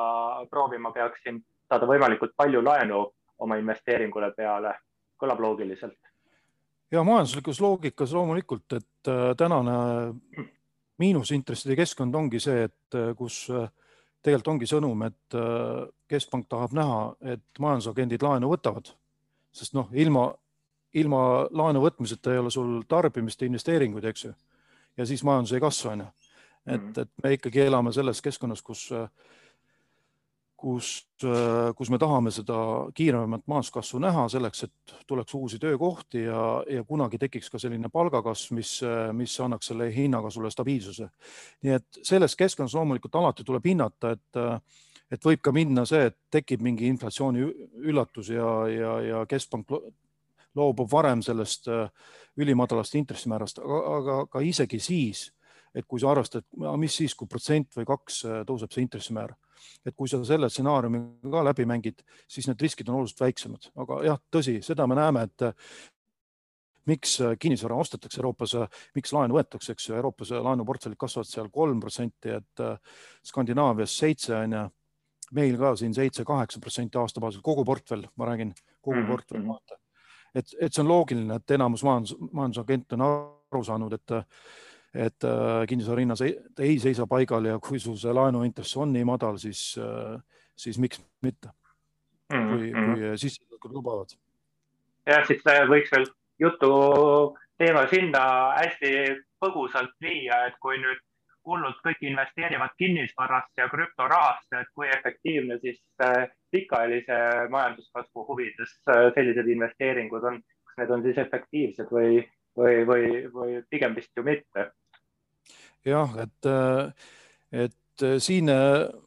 proovima 0.51 0.93
peaksin 0.93 1.41
saada 1.69 1.89
võimalikult 1.89 2.35
palju 2.37 2.63
laenu 2.65 3.05
oma 3.39 3.57
investeeringule 3.61 4.33
peale. 4.37 4.75
kõlab 5.23 5.39
loogiliselt. 5.39 5.99
Ja 6.93 7.05
majanduslikus 7.05 7.61
loogikas 7.61 8.13
loomulikult, 8.13 8.73
et 8.77 9.11
tänane 9.37 9.77
miinusintresside 11.03 11.77
keskkond 11.77 12.15
ongi 12.15 12.41
see, 12.43 12.67
et 12.69 12.99
kus 13.19 13.47
äh, 13.51 13.69
tegelikult 14.23 14.53
ongi 14.55 14.69
sõnum, 14.71 15.03
et 15.09 15.37
äh, 15.39 15.83
keskpank 16.11 16.49
tahab 16.51 16.75
näha, 16.77 17.01
et 17.35 17.63
majandusagendid 17.63 18.23
laenu 18.23 18.53
võtavad, 18.53 18.93
sest 19.55 19.75
noh, 19.77 19.91
ilma, 19.99 20.29
ilma 20.99 21.23
laenu 21.51 21.83
võtmiseta 21.85 22.33
ei 22.33 22.43
ole 22.43 22.53
sul 22.55 22.81
tarbimist 22.89 23.43
ja 23.43 23.51
investeeringuid, 23.51 24.07
eks 24.13 24.29
ju. 24.29 24.35
ja 25.01 25.09
siis 25.09 25.25
majandus 25.27 25.55
ei 25.57 25.65
kasva, 25.65 25.97
onju. 25.97 26.09
et, 26.67 26.81
mhm. 26.81 26.99
et 27.01 27.25
me 27.25 27.37
ikkagi 27.39 27.67
elame 27.67 27.93
selles 27.93 28.23
keskkonnas, 28.23 28.63
kus 28.63 28.89
äh, 28.95 29.09
kus, 30.63 30.91
äh, 31.27 31.73
kus 31.77 31.91
me 31.91 31.99
tahame 31.99 32.31
seda 32.35 32.59
kiiremat 32.95 33.43
majanduskasvu 33.51 33.99
näha 34.03 34.29
selleks, 34.33 34.69
et 34.69 34.95
tuleks 35.11 35.35
uusi 35.35 35.59
töökohti 35.63 36.25
ja, 36.29 36.45
ja 36.71 36.85
kunagi 36.89 37.19
tekiks 37.23 37.51
ka 37.51 37.61
selline 37.63 37.91
palgakasv, 37.93 38.55
mis, 38.59 38.77
mis 39.19 39.35
annaks 39.43 39.73
selle 39.73 39.91
hinnakasvule 39.95 40.51
stabiilsuse. 40.55 41.09
nii 41.67 41.75
et 41.79 42.03
selles 42.03 42.37
keskkonnas 42.39 42.77
loomulikult 42.79 43.21
alati 43.21 43.45
tuleb 43.45 43.67
hinnata, 43.67 44.15
et, 44.15 44.43
et 45.11 45.27
võib 45.27 45.43
ka 45.43 45.53
minna 45.53 45.85
see, 45.89 46.07
et 46.13 46.19
tekib 46.31 46.63
mingi 46.63 46.87
inflatsiooni 46.91 47.51
üllatus 47.91 48.31
ja, 48.33 48.55
ja, 48.71 48.95
ja 49.11 49.27
keskpank 49.27 49.75
loobub 50.55 50.91
varem 50.93 51.23
sellest 51.23 51.69
äh, 51.69 51.89
ülimadalast 52.37 52.97
intressimäärast, 52.99 53.61
aga, 53.63 54.23
ka 54.31 54.43
isegi 54.45 54.81
siis, 54.83 55.31
et 55.75 55.87
kui 55.89 56.01
sa 56.01 56.13
arvestad, 56.13 56.45
mis 56.81 56.97
siis, 57.01 57.15
kui 57.17 57.31
protsent 57.31 57.73
või 57.77 57.89
kaks 57.89 58.25
äh, 58.27 58.43
tõuseb 58.49 58.75
see 58.75 58.85
intressimäär 58.87 59.35
et 59.87 59.95
kui 59.97 60.09
sa 60.09 60.21
selle 60.25 60.51
stsenaariumi 60.51 61.31
ka 61.33 61.45
läbi 61.45 61.67
mängid, 61.69 62.03
siis 62.29 62.49
need 62.49 62.61
riskid 62.63 62.89
on 62.89 63.01
oluliselt 63.01 63.25
väiksemad, 63.25 63.71
aga 63.85 63.99
jah, 64.07 64.23
tõsi, 64.33 64.61
seda 64.65 64.87
me 64.87 64.99
näeme, 64.99 65.27
et 65.29 65.47
miks 66.91 67.19
kinnisvara 67.39 67.77
ostetakse 67.79 68.21
Euroopas, 68.21 68.57
miks 68.97 69.13
laenu 69.15 69.37
võetakse, 69.39 69.75
eks 69.75 69.89
ju, 69.89 69.97
Euroopas 69.99 70.33
laenuportfellid 70.35 70.99
kasvavad 70.99 71.31
seal 71.31 71.51
kolm 71.55 71.81
protsenti, 71.83 72.39
et 72.39 72.65
Skandinaavias 73.29 73.95
seitse 74.03 74.35
on 74.37 74.57
ju, 74.57 74.65
meil 75.33 75.57
ka 75.61 75.77
siin 75.81 75.95
seitse-kaheksa 75.97 76.61
protsenti 76.61 76.99
aasta 77.01 77.23
baasil, 77.23 77.45
kogu 77.45 77.65
portfell, 77.65 78.05
ma 78.21 78.29
räägin, 78.29 78.53
kogu 78.81 78.97
mm 78.97 79.05
-hmm. 79.05 79.11
portfell 79.11 79.47
vaata. 79.49 79.79
et, 80.35 80.47
et 80.61 80.73
see 80.73 80.83
on 80.83 80.89
loogiline, 80.89 81.35
et 81.35 81.51
enamus 81.51 81.83
majandus, 81.85 82.17
majandusagent 82.33 82.93
on 82.93 83.03
aru 83.03 83.65
saanud, 83.65 83.93
et 83.93 84.11
et 84.95 85.25
äh, 85.25 85.67
kinnisvara 85.69 86.05
hinnas 86.05 86.21
ei, 86.21 86.35
ei 86.61 86.79
seisa 86.81 87.07
paigal 87.09 87.49
ja 87.49 87.59
kui 87.63 87.81
sul 87.81 87.97
see 88.01 88.13
laenuintress 88.13 88.77
on 88.77 88.93
nii 88.93 89.05
madal, 89.09 89.39
siis, 89.41 89.73
äh, 89.81 90.19
siis 90.57 90.79
miks 90.83 91.01
mitte, 91.25 91.53
mm, 92.33 92.51
kui, 92.51 92.73
kui 92.73 92.99
mm. 92.99 93.21
sissetulekud 93.21 93.79
lubavad. 93.79 94.13
jah, 95.09 95.25
siis 95.27 95.41
võiks 95.71 95.95
veel 95.95 96.05
jutu 96.43 96.75
teema 97.59 97.87
sinna 97.89 98.27
hästi 98.59 98.93
põgusalt 99.41 99.97
viia, 100.01 100.45
et 100.51 100.61
kui 100.61 100.77
nüüd 100.83 101.01
hullult 101.49 101.81
kõik 101.83 102.05
investeerivad 102.07 102.77
kinnisvarasse 102.79 103.65
ja 103.65 103.67
krüptorahasse, 103.73 104.61
et 104.61 104.71
kui 104.77 104.87
efektiivne 104.93 105.57
siis 105.65 105.81
äh, 106.05 106.29
pikaajalise 106.53 107.49
majanduskasvu 107.51 108.29
huvides 108.29 108.77
sellised 108.85 109.49
investeeringud 109.57 110.29
on, 110.29 110.39
kas 110.69 110.85
need 110.85 110.95
on 110.95 111.03
siis 111.03 111.19
efektiivsed 111.25 111.91
või, 111.91 112.21
või, 112.61 112.85
või, 112.87 113.11
või 113.33 113.59
pigem 113.73 113.97
vist 113.97 114.13
ju 114.17 114.29
mitte 114.29 114.69
jah, 115.87 116.17
et, 116.23 116.51
et 117.53 118.05
siin 118.23 118.51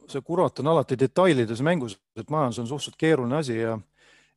see 0.08 0.22
kurat 0.24 0.62
on 0.62 0.72
alati 0.72 0.98
detailides 0.98 1.62
mängus, 1.66 1.98
et 2.16 2.30
majandus 2.30 2.62
on 2.62 2.70
suhteliselt 2.70 2.98
keeruline 3.00 3.38
asi 3.40 3.58
ja, 3.58 3.76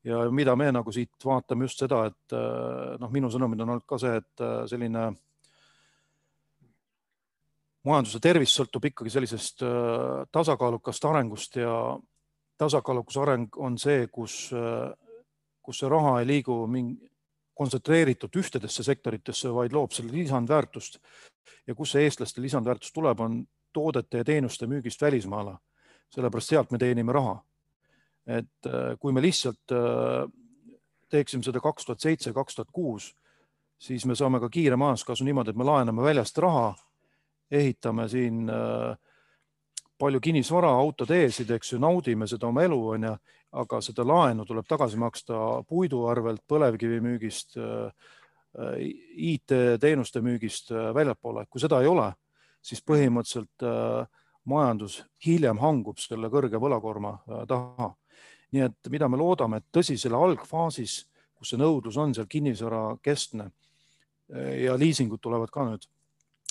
ja 0.04 0.24
mida 0.32 0.56
me 0.60 0.72
nagu 0.72 0.92
siit 0.92 1.26
vaatame 1.26 1.68
just 1.68 1.84
seda, 1.84 2.06
et 2.10 2.38
noh, 3.00 3.12
minu 3.14 3.32
sõnumid 3.32 3.62
on 3.64 3.76
olnud 3.76 3.88
ka 3.88 4.00
see, 4.02 4.20
et 4.20 4.46
selline 4.72 5.10
majanduse 7.88 8.20
tervis 8.24 8.54
sõltub 8.56 8.90
ikkagi 8.90 9.14
sellisest 9.14 9.64
tasakaalukast 10.32 11.06
arengust 11.08 11.60
ja 11.62 11.74
tasakaalukas 12.60 13.18
areng 13.22 13.62
on 13.64 13.78
see, 13.80 14.08
kus, 14.12 14.50
kus 15.64 15.80
see 15.80 15.92
raha 15.92 16.20
ei 16.20 16.28
liigu 16.28 16.60
mingi 16.68 17.09
kontsentreeritud 17.60 18.36
ühtedesse 18.40 18.84
sektoritesse, 18.88 19.52
vaid 19.54 19.76
loob 19.76 19.92
selle 19.92 20.14
lisandväärtust. 20.16 21.00
ja 21.68 21.76
kus 21.76 21.92
see 21.92 22.06
eestlaste 22.08 22.42
lisandväärtus 22.42 22.94
tuleb, 22.96 23.20
on 23.20 23.44
toodete 23.74 24.22
ja 24.22 24.26
teenuste 24.26 24.68
müügist 24.68 25.02
välismaale. 25.02 25.58
sellepärast 26.10 26.50
sealt 26.50 26.72
me 26.72 26.78
teenime 26.78 27.14
raha. 27.14 27.44
et 28.28 28.68
äh, 28.68 28.96
kui 29.00 29.12
me 29.12 29.22
lihtsalt 29.22 29.72
äh, 29.72 30.30
teeksime 31.10 31.44
seda 31.44 31.60
kaks 31.60 31.86
tuhat 31.86 32.00
seitse, 32.00 32.34
kaks 32.34 32.56
tuhat 32.56 32.72
kuus, 32.72 33.16
siis 33.78 34.06
me 34.06 34.16
saame 34.16 34.40
ka 34.40 34.50
kiire 34.50 34.76
majanduskasvu 34.76 35.26
niimoodi, 35.26 35.50
et 35.50 35.58
me 35.58 35.66
laename 35.66 36.04
väljast 36.04 36.38
raha, 36.38 36.76
ehitame 37.52 38.08
siin 38.08 38.50
äh, 38.50 38.98
palju 40.00 40.22
kinnisvara, 40.24 40.70
autoteesid, 40.84 41.52
eks 41.52 41.74
ju, 41.74 41.82
naudime 41.84 42.28
seda 42.28 42.48
oma 42.48 42.64
elu, 42.64 42.80
on 42.96 43.10
ju, 43.10 43.18
aga 43.60 43.82
seda 43.82 44.06
laenu 44.06 44.46
tuleb 44.46 44.68
tagasi 44.70 44.98
maksta 45.02 45.40
puidu 45.68 46.06
arvelt, 46.08 46.44
põlevkivi 46.48 47.00
müügist, 47.02 47.58
IT-teenuste 49.30 50.22
müügist 50.26 50.72
väljapoole. 50.96 51.46
kui 51.50 51.62
seda 51.62 51.82
ei 51.82 51.90
ole, 51.90 52.08
siis 52.62 52.82
põhimõtteliselt 52.86 53.66
äh, 53.66 54.08
majandus 54.50 55.00
hiljem 55.26 55.60
hangub 55.62 56.00
selle 56.02 56.30
kõrge 56.32 56.60
võlakoorma 56.62 57.14
äh, 57.20 57.46
taha. 57.50 57.94
nii 58.52 58.64
et 58.66 58.90
mida 58.90 59.08
me 59.08 59.18
loodame, 59.18 59.60
et 59.60 59.68
tõsi, 59.72 59.98
selle 59.98 60.18
algfaasis, 60.18 61.04
kus 61.38 61.52
see 61.52 61.60
nõudlus 61.62 61.98
on 62.02 62.16
seal 62.16 62.28
kinnisvara 62.30 62.98
keskne 63.06 63.50
äh, 63.50 64.66
ja 64.66 64.78
liisingud 64.78 65.22
tulevad 65.22 65.54
ka 65.54 65.68
nüüd 65.70 65.88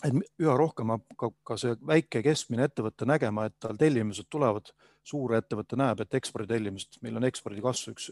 et 0.04 0.42
üha 0.42 0.54
rohkem 0.58 0.92
hakkab 0.94 1.34
ka 1.46 1.56
see 1.58 1.74
väike 1.86 2.22
keskmine 2.22 2.68
ettevõte 2.68 3.06
nägema, 3.08 3.48
et 3.48 3.56
tal 3.60 3.78
tellimused 3.80 4.28
tulevad, 4.30 4.70
suur 5.08 5.34
ettevõte 5.38 5.78
näeb, 5.80 6.02
et 6.04 6.18
eksporditellimused, 6.20 7.00
meil 7.02 7.18
on 7.18 7.26
ekspordi 7.28 7.64
kasv 7.64 7.94
üks 7.94 8.10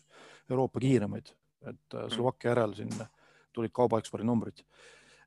Euroopa 0.51 0.83
kiiremaid, 0.83 1.33
et 1.71 1.99
äh, 1.99 2.09
Slovakkia 2.13 2.55
järel 2.55 2.75
siin 2.79 2.93
tulid 3.57 3.75
kaubaekspordi 3.75 4.27
numbrid. 4.27 4.65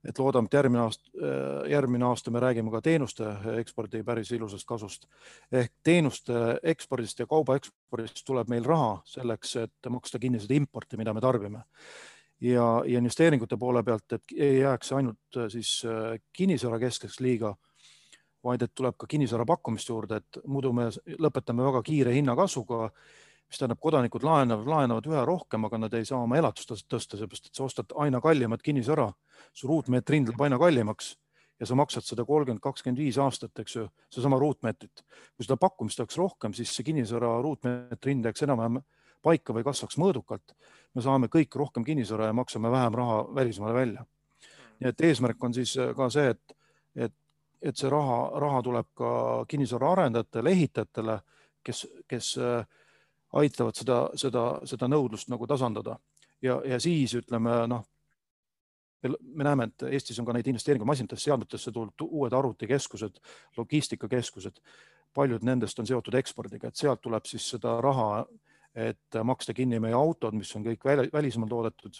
et 0.07 0.19
loodame, 0.19 0.47
et 0.47 0.53
järgmine 0.53 0.79
aasta, 0.79 1.09
äh, 1.19 1.71
järgmine 1.71 2.05
aasta 2.05 2.31
me 2.31 2.39
räägime 2.39 2.71
ka 2.71 2.81
teenuste 2.81 3.25
ekspordi 3.59 4.03
päris 4.03 4.31
ilusast 4.31 4.67
kasvust 4.67 5.07
ehk 5.51 5.73
teenuste 5.83 6.59
ekspordist 6.63 7.19
ja 7.19 7.27
kauba 7.27 7.57
ekspordist 7.59 8.23
tuleb 8.25 8.47
meil 8.47 8.63
raha 8.63 9.01
selleks, 9.05 9.55
et 9.55 9.89
maksta 9.89 10.19
kinni 10.19 10.39
seda 10.39 10.55
importi, 10.55 10.97
mida 10.97 11.13
me 11.13 11.21
tarbime 11.21 11.65
ja, 12.41 12.65
ja 12.85 12.97
investeeringute 12.97 13.57
poole 13.57 13.83
pealt, 13.83 14.11
et 14.13 14.35
ei 14.37 14.59
jääks 14.59 14.93
ainult 14.97 15.37
äh, 15.37 15.49
siis 15.51 15.81
äh, 15.85 16.19
kinnisvara 16.33 16.79
keskseks 16.79 17.19
liiga, 17.19 17.55
vaid 18.43 18.61
et 18.63 18.75
tuleb 18.75 18.95
ka 18.97 19.07
kinnisvara 19.09 19.45
pakkumist 19.45 19.89
juurde, 19.89 20.21
et 20.21 20.43
muidu 20.47 20.71
me 20.73 20.87
lõpetame 21.19 21.65
väga 21.65 21.81
kiire 21.83 22.13
hinnakasvuga, 22.15 22.89
mis 23.49 23.57
tähendab, 23.59 23.79
kodanikud 23.81 24.23
laenavad, 24.23 24.67
laenavad 24.69 25.07
üha 25.09 25.23
rohkem, 25.27 25.65
aga 25.65 25.79
nad 25.81 25.95
ei 25.97 26.05
saa 26.05 26.21
oma 26.23 26.37
elatustaset 26.39 26.87
tõsta, 26.91 27.17
seepärast 27.17 27.49
et 27.49 27.57
sa 27.57 27.65
ostad 27.65 27.95
aina 27.97 28.21
kallimat 28.21 28.63
kinnisvara, 28.63 29.09
su 29.53 29.67
ruutmeetri 29.67 30.19
hind 30.19 30.31
läheb 30.31 30.45
aina 30.45 30.59
kallimaks 30.61 31.15
ja 31.59 31.67
sa 31.67 31.75
maksad 31.75 32.05
seda 32.05 32.23
kolmkümmend, 32.23 32.61
kakskümmend 32.63 33.01
viis 33.01 33.17
aastat, 33.19 33.51
eks 33.59 33.75
ju, 33.75 33.87
sedasama 34.13 34.39
ruutmeetrit. 34.39 35.03
kui 35.35 35.43
seda 35.43 35.57
pakkumist 35.59 35.99
oleks 35.99 36.17
rohkem, 36.17 36.53
siis 36.55 36.71
see 36.71 36.87
kinnisvara 36.87 37.33
ruutmeetri 37.43 38.13
hind 38.13 38.29
jääks 38.29 38.45
enam-vähem 38.47 38.79
paika 39.21 39.53
või 39.53 39.63
kasvaks 39.67 39.97
mõõdukalt, 40.01 40.55
me 40.95 41.03
saame 41.05 41.29
kõik 41.31 41.55
rohkem 41.55 41.85
kinnisvara 41.85 42.29
ja 42.29 42.33
maksame 42.33 42.71
vähem 42.71 42.95
raha 42.95 43.21
välismaale 43.35 43.73
välja. 43.73 44.05
nii 44.79 44.89
et 44.89 45.01
eesmärk 45.01 45.43
on 45.43 45.53
siis 45.53 45.77
äh, 45.77 45.95
ka 45.95 46.09
see, 46.09 46.29
et, 46.29 46.55
et, 46.95 47.13
et 47.61 47.77
see 47.77 47.89
raha, 47.89 48.39
raha 48.39 48.61
tuleb 48.63 48.87
ka 48.95 49.45
kinnisvara 49.47 49.91
arendajatele, 49.91 50.49
ehitajatele, 50.49 51.19
kes, 51.63 51.87
kes 52.07 52.37
äh, 52.37 52.65
aitavad 53.33 53.75
seda, 53.75 54.09
seda, 54.15 54.45
seda 54.65 54.87
nõudlust 54.87 55.29
nagu 55.29 55.47
tasandada 55.47 55.99
ja, 56.41 56.61
ja 56.65 56.79
siis 56.79 57.13
ütleme 57.19 57.55
noh, 57.67 57.85
me 59.03 59.43
näeme, 59.43 59.69
et 59.69 59.87
Eestis 59.93 60.19
on 60.19 60.27
ka 60.27 60.35
neid 60.35 60.47
investeeringumasinatesse, 60.51 61.29
seadmetesse 61.29 61.71
tulnud 61.71 62.03
uued 62.09 62.33
arvutikeskused, 62.35 63.19
logistikakeskused. 63.57 64.59
paljud 65.13 65.43
nendest 65.43 65.79
on 65.79 65.87
seotud 65.87 66.13
ekspordiga, 66.13 66.67
et 66.67 66.75
sealt 66.75 67.01
tuleb 67.01 67.25
siis 67.25 67.47
seda 67.49 67.79
raha 67.81 68.25
et 68.75 69.19
maksta 69.23 69.53
kinni 69.53 69.79
meie 69.81 69.95
autod, 69.97 70.35
mis 70.37 70.51
on 70.55 70.65
kõik 70.65 70.85
välismaal 71.13 71.49
toodetud, 71.49 71.95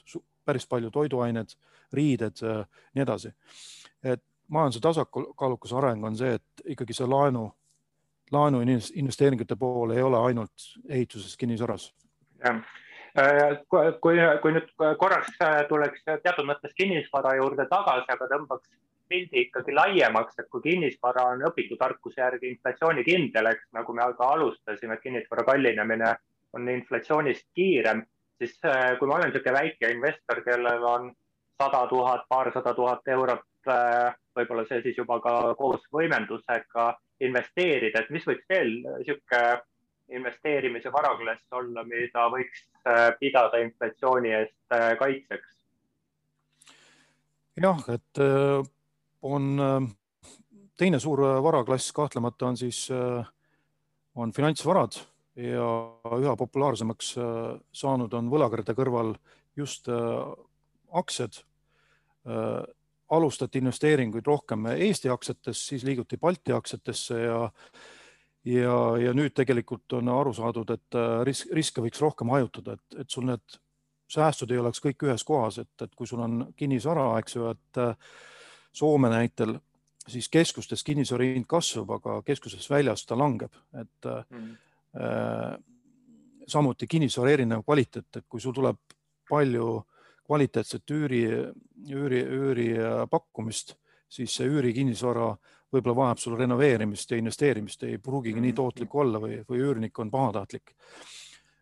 päris 0.46 0.68
palju 0.70 0.92
toiduained, 0.94 1.56
riided, 1.94 2.44
nii 2.96 3.04
edasi. 3.04 3.34
et 4.04 4.24
majanduse 4.48 4.82
tasakaalukas 4.82 5.74
areng 5.74 6.06
on 6.06 6.18
see, 6.18 6.36
et 6.38 6.64
ikkagi 6.76 6.94
see 6.94 7.08
laenu, 7.10 7.50
laenu 8.32 8.62
investeeringute 8.64 9.56
pool 9.56 9.96
ei 9.96 10.02
ole 10.02 10.18
ainult 10.18 10.70
ehituses, 10.90 11.38
kinnisvaras. 11.38 11.92
jah, 12.44 12.62
kui, 13.70 14.20
kui 14.42 14.54
nüüd 14.54 14.70
korraks 15.02 15.38
tuleks 15.70 16.06
teatud 16.06 16.46
mõttes 16.50 16.76
kinnisvara 16.78 17.36
juurde 17.40 17.66
tagasi, 17.70 18.12
aga 18.14 18.30
tõmbaks 18.34 18.70
pildi 19.10 19.46
ikkagi 19.48 19.74
laiemaks, 19.74 20.38
et 20.40 20.50
kui 20.54 20.62
kinnisvara 20.62 21.26
on 21.34 21.42
õpikutarkuse 21.50 22.22
järgi 22.22 22.54
inflatsioonikindel, 22.54 23.50
eks 23.54 23.72
nagu 23.74 23.94
me 23.98 24.06
ka 24.18 24.34
alustasime, 24.36 24.98
et 24.98 25.06
kinnisvara 25.06 25.46
kallinemine 25.48 26.14
on 26.54 26.70
inflatsioonist 26.70 27.48
kiirem, 27.56 28.04
siis 28.38 28.58
äh, 28.66 28.96
kui 29.00 29.08
ma 29.08 29.18
olen 29.18 29.30
niisugune 29.30 29.56
väike 29.58 29.92
investor, 29.94 30.42
kellel 30.46 30.86
on 30.88 31.12
sada 31.60 31.86
tuhat, 31.92 32.26
paarsada 32.30 32.74
tuhat 32.74 33.08
eurot, 33.16 33.46
äh, 33.68 34.16
võib-olla 34.38 34.66
see 34.70 34.82
siis 34.86 34.98
juba 34.98 35.20
ka 35.24 35.36
koos 35.60 35.84
võimendusega 35.94 36.94
investeerida, 37.26 38.04
et 38.04 38.14
mis 38.16 38.26
võiks 38.28 38.48
veel 38.50 38.74
niisugune 38.88 39.60
investeerimise 40.10 40.90
varaklass 40.90 41.54
olla, 41.54 41.84
mida 41.86 42.26
võiks 42.34 42.66
äh, 42.88 43.10
pidada 43.20 43.62
inflatsiooni 43.62 44.34
eest 44.40 44.78
kaitseks? 45.00 45.56
jah, 47.60 47.82
et 47.92 48.20
on 49.28 49.48
teine 50.80 51.00
suur 51.04 51.20
varaklass 51.44 51.92
kahtlemata 51.92 52.48
on 52.48 52.58
siis, 52.58 52.86
on 54.16 54.32
finantsvarad 54.32 54.96
ja 55.40 56.18
üha 56.20 56.36
populaarsemaks 56.38 57.14
äh, 57.18 57.38
saanud 57.76 58.14
on 58.18 58.32
võlakirjade 58.32 58.76
kõrval 58.78 59.14
just 59.58 59.88
äh, 59.92 60.18
aktsiad. 61.02 61.42
Äh, 62.28 62.66
alustati 63.10 63.58
investeeringuid 63.58 64.28
rohkem 64.30 64.68
Eesti 64.70 65.10
aktsiates, 65.10 65.64
siis 65.72 65.82
liiguti 65.82 66.20
Balti 66.22 66.54
aktsiatesse 66.54 67.16
ja 67.18 67.40
ja, 68.46 68.76
ja 69.02 69.14
nüüd 69.18 69.34
tegelikult 69.34 69.96
on 69.98 70.12
aru 70.14 70.34
saadud, 70.38 70.70
et 70.70 70.98
risk, 71.26 71.50
riske 71.58 71.82
võiks 71.82 72.04
rohkem 72.04 72.30
hajutada, 72.30 72.76
et, 72.78 73.00
et 73.02 73.10
sul 73.10 73.26
need 73.26 73.58
säästud 74.14 74.54
ei 74.54 74.62
oleks 74.62 74.84
kõik 74.86 75.08
ühes 75.08 75.26
kohas, 75.26 75.58
et, 75.58 75.74
et 75.82 75.98
kui 75.98 76.06
sul 76.08 76.22
on 76.22 76.38
kinnisvara, 76.58 77.10
eks 77.24 77.36
ju, 77.36 77.50
et 77.50 77.82
Soome 78.78 79.10
näitel, 79.10 79.56
siis 80.06 80.30
keskustes 80.30 80.86
kinnisvara 80.86 81.26
hind 81.34 81.50
kasvab, 81.50 81.98
aga 81.98 82.22
keskusest 82.30 82.70
väljas 82.70 83.10
ta 83.10 83.18
langeb, 83.18 83.58
et 83.74 84.06
mm 84.06 84.54
Äh, 84.54 84.69
samuti 86.50 86.88
kinnisvara 86.88 87.36
erinev 87.38 87.64
kvaliteet, 87.66 88.10
et 88.18 88.26
kui 88.30 88.42
sul 88.42 88.56
tuleb 88.56 88.78
palju 89.30 89.70
kvaliteetset 90.30 90.92
üüri, 90.94 91.24
üüri, 91.90 92.20
üüripakkumist, 92.38 93.76
siis 94.10 94.36
see 94.38 94.50
üürikinnisvara 94.50 95.32
võib-olla 95.74 95.96
vajab 96.04 96.22
sul 96.22 96.38
renoveerimist 96.38 97.12
ja 97.12 97.18
investeerimist, 97.22 97.84
ei 97.86 97.98
pruugigi 98.02 98.40
nii 98.40 98.52
mhm. 98.52 98.58
tootlik 98.58 98.96
olla 98.96 99.22
või, 99.22 99.40
või 99.50 99.64
üürnik 99.66 100.00
on 100.02 100.12
pahatahtlik. 100.14 100.76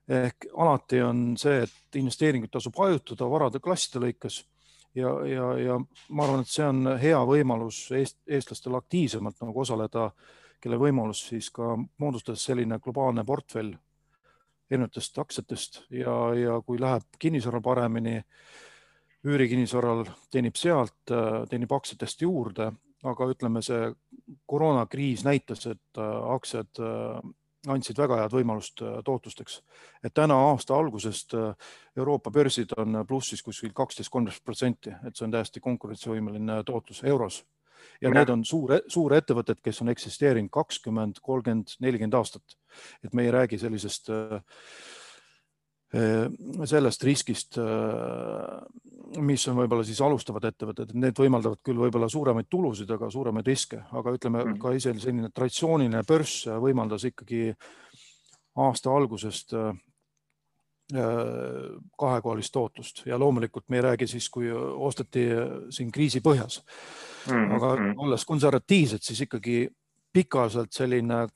ehk 0.07 0.47
alati 0.55 1.01
on 1.03 1.35
see, 1.37 1.63
et 1.63 1.95
investeeringuid 1.99 2.51
tasub 2.51 2.75
hajutada 2.79 3.27
varade 3.27 3.59
klasside 3.59 3.99
lõikes 3.99 4.45
ja, 4.95 5.11
ja, 5.27 5.47
ja 5.59 5.79
ma 6.09 6.23
arvan, 6.23 6.45
et 6.45 6.51
see 6.51 6.63
on 6.63 6.93
hea 7.01 7.19
võimalus 7.27 7.81
eest, 7.91 8.17
eestlastel 8.27 8.75
aktiivsemalt 8.79 9.41
nagu 9.43 9.59
osaleda 9.59 10.05
äh, 10.05 10.46
kelle 10.61 10.79
võimalus 10.81 11.27
siis 11.29 11.49
ka 11.53 11.75
moodustada 12.01 12.39
selline 12.39 12.79
globaalne 12.83 13.23
portfell 13.25 13.75
erinevatest 14.71 15.19
aktsiatest 15.21 15.81
ja, 15.95 16.15
ja 16.35 16.57
kui 16.65 16.79
läheb 16.79 17.05
kinnisvaral 17.19 17.63
paremini, 17.63 18.17
üürikinnisvaral 19.27 20.05
teenib 20.31 20.57
sealt, 20.59 21.13
teenib 21.49 21.71
aktsiatest 21.73 22.21
juurde, 22.21 22.71
aga 23.07 23.27
ütleme, 23.31 23.61
see 23.63 23.91
koroonakriis 24.49 25.23
näitas, 25.27 25.65
et 25.71 26.01
aktsiad 26.01 26.81
andsid 27.67 27.99
väga 27.99 28.21
head 28.21 28.35
võimalust 28.35 28.83
tootlusteks. 29.05 29.61
et 30.03 30.13
täna 30.13 30.35
aasta 30.51 30.75
algusest 30.75 31.33
Euroopa 31.97 32.31
börsid 32.31 32.71
on 32.77 33.03
plussis 33.07 33.43
kuskil 33.43 33.73
kaksteist, 33.73 34.11
kolmteist 34.11 34.43
protsenti, 34.43 34.93
et 35.07 35.15
see 35.15 35.25
on 35.25 35.31
täiesti 35.31 35.59
konkurentsivõimeline 35.59 36.63
tootlus 36.63 37.03
euros 37.03 37.43
ja 38.01 38.11
need 38.13 38.29
on 38.33 38.43
suure, 38.45 38.81
suurettevõtted, 38.91 39.61
kes 39.63 39.81
on 39.83 39.89
eksisteerinud 39.93 40.51
kakskümmend, 40.53 41.21
kolmkümmend, 41.23 41.77
nelikümmend 41.83 42.19
aastat. 42.19 42.57
et 43.03 43.13
me 43.13 43.25
ei 43.25 43.31
räägi 43.31 43.57
sellisest 43.57 44.09
äh, 44.09 44.41
sellest 46.67 47.03
riskist, 47.07 47.57
äh, 47.57 49.21
mis 49.23 49.47
on 49.47 49.55
võib-olla 49.61 49.85
siis 49.87 50.01
alustavad 50.03 50.43
ettevõtted, 50.49 50.91
need 50.93 51.17
võimaldavad 51.17 51.61
küll 51.63 51.79
võib-olla 51.79 52.09
suuremaid 52.11 52.49
tulusid, 52.51 52.91
aga 52.91 53.09
suuremaid 53.09 53.47
riske, 53.47 53.79
aga 53.91 54.13
ütleme 54.17 54.43
mm. 54.43 54.57
ka 54.61 54.73
ise 54.75 54.93
selline 54.99 55.31
traditsiooniline 55.31 56.03
börs 56.07 56.41
võimaldas 56.59 57.07
ikkagi 57.07 57.53
aasta 58.57 58.91
algusest 58.91 59.55
äh, 59.55 59.71
kahekohalist 60.87 62.53
tootlust 62.55 63.01
ja 63.05 63.17
loomulikult 63.19 63.65
me 63.69 63.75
ei 63.75 63.81
räägi 63.81 64.07
siis, 64.07 64.29
kui 64.31 64.47
osteti 64.51 65.25
siin 65.69 65.91
kriisi 65.91 66.21
põhjas 66.23 66.61
mm. 66.61 67.33
-hmm. 67.33 67.55
aga 67.55 67.75
mm. 67.75 67.93
olles 67.97 68.25
konservatiivsed, 68.25 69.03
siis 69.03 69.21
ikkagi 69.21 69.67
pikaajaliselt 70.13 70.71
selline 70.71 71.27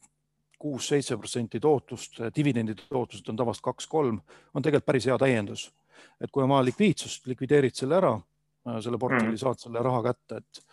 kuus-seitse 0.61 1.17
protsenti 1.17 1.59
tootlust, 1.59 2.19
dividendi 2.35 2.75
tootlused 2.75 3.29
on 3.29 3.35
tavaliselt 3.35 3.65
kaks-kolm, 3.65 4.19
on 4.53 4.65
tegelikult 4.65 4.85
päris 4.85 5.07
hea 5.09 5.17
täiendus. 5.17 5.71
et 6.21 6.31
kui 6.31 6.43
on 6.43 6.49
vaja 6.49 6.65
likviidsust, 6.65 7.27
likvideerid 7.29 7.75
selle 7.77 7.95
ära, 7.97 8.13
äh, 8.67 8.77
selle 8.81 8.97
portfelli 8.97 9.35
mm., 9.35 9.41
saad 9.41 9.59
selle 9.61 9.81
raha 9.85 10.03
kätte, 10.03 10.37
et 10.37 10.65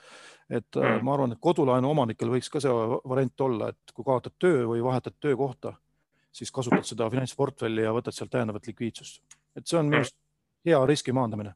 et 0.48 0.76
äh, 0.76 0.82
mm. 0.82 1.04
ma 1.04 1.12
arvan, 1.14 1.32
et 1.32 1.40
kodulaenu 1.40 1.90
omanikel 1.90 2.30
võiks 2.32 2.48
ka 2.52 2.60
see 2.60 2.72
variant 3.12 3.40
olla, 3.44 3.68
et 3.68 3.92
kui 3.94 4.04
kaotad 4.04 4.32
töö 4.40 4.64
või 4.70 4.84
vahetad 4.84 5.16
töökohta, 5.20 5.74
siis 6.32 6.52
kasutad 6.54 6.86
seda 6.86 7.08
finantsportfelli 7.10 7.86
ja 7.86 7.94
võtad 7.96 8.16
sealt 8.16 8.30
täiendavat 8.34 8.66
likviidsust. 8.66 9.22
et 9.56 9.66
see 9.66 9.78
on 9.78 9.88
minu 9.88 10.02
arust 10.02 10.16
hea 10.66 10.84
riski 10.86 11.12
maandamine 11.16 11.54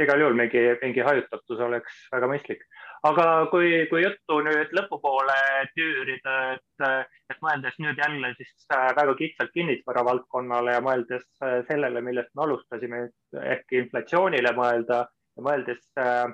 igal 0.00 0.20
juhul 0.20 0.36
mingi, 0.36 0.62
mingi 0.80 1.04
hajutatus 1.04 1.60
oleks 1.66 2.04
väga 2.12 2.28
mõistlik. 2.30 2.62
aga 3.08 3.24
kui, 3.50 3.70
kui 3.90 4.04
juttu 4.04 4.38
nüüd 4.46 4.70
lõpupoole 4.78 5.34
tüürida, 5.76 6.36
et, 6.54 6.84
et 7.32 7.40
mõeldes 7.42 7.74
nüüd 7.82 7.98
jälle 7.98 8.30
siis 8.38 8.66
äh, 8.72 8.92
väga 8.96 9.16
kitsalt 9.18 9.50
kinnisvara 9.56 10.04
valdkonnale 10.06 10.76
ja 10.76 10.84
mõeldes 10.84 11.26
äh, 11.42 11.58
sellele, 11.68 12.00
millest 12.00 12.30
me 12.34 12.46
alustasime 12.46 13.02
ehk 13.42 13.76
inflatsioonile 13.80 14.54
mõelda 14.56 15.02
ja 15.10 15.46
mõeldes 15.48 15.82
äh, 15.98 16.30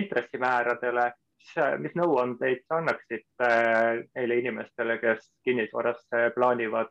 intressimääradele, 0.00 1.12
siis 1.38 1.78
mis 1.82 1.94
nõuandeid 1.98 2.64
sa 2.66 2.80
annaksid 2.82 3.24
neile 4.14 4.38
inimestele, 4.42 4.98
kes 5.02 5.30
kinnisvarasse 5.44 6.30
plaanivad 6.34 6.90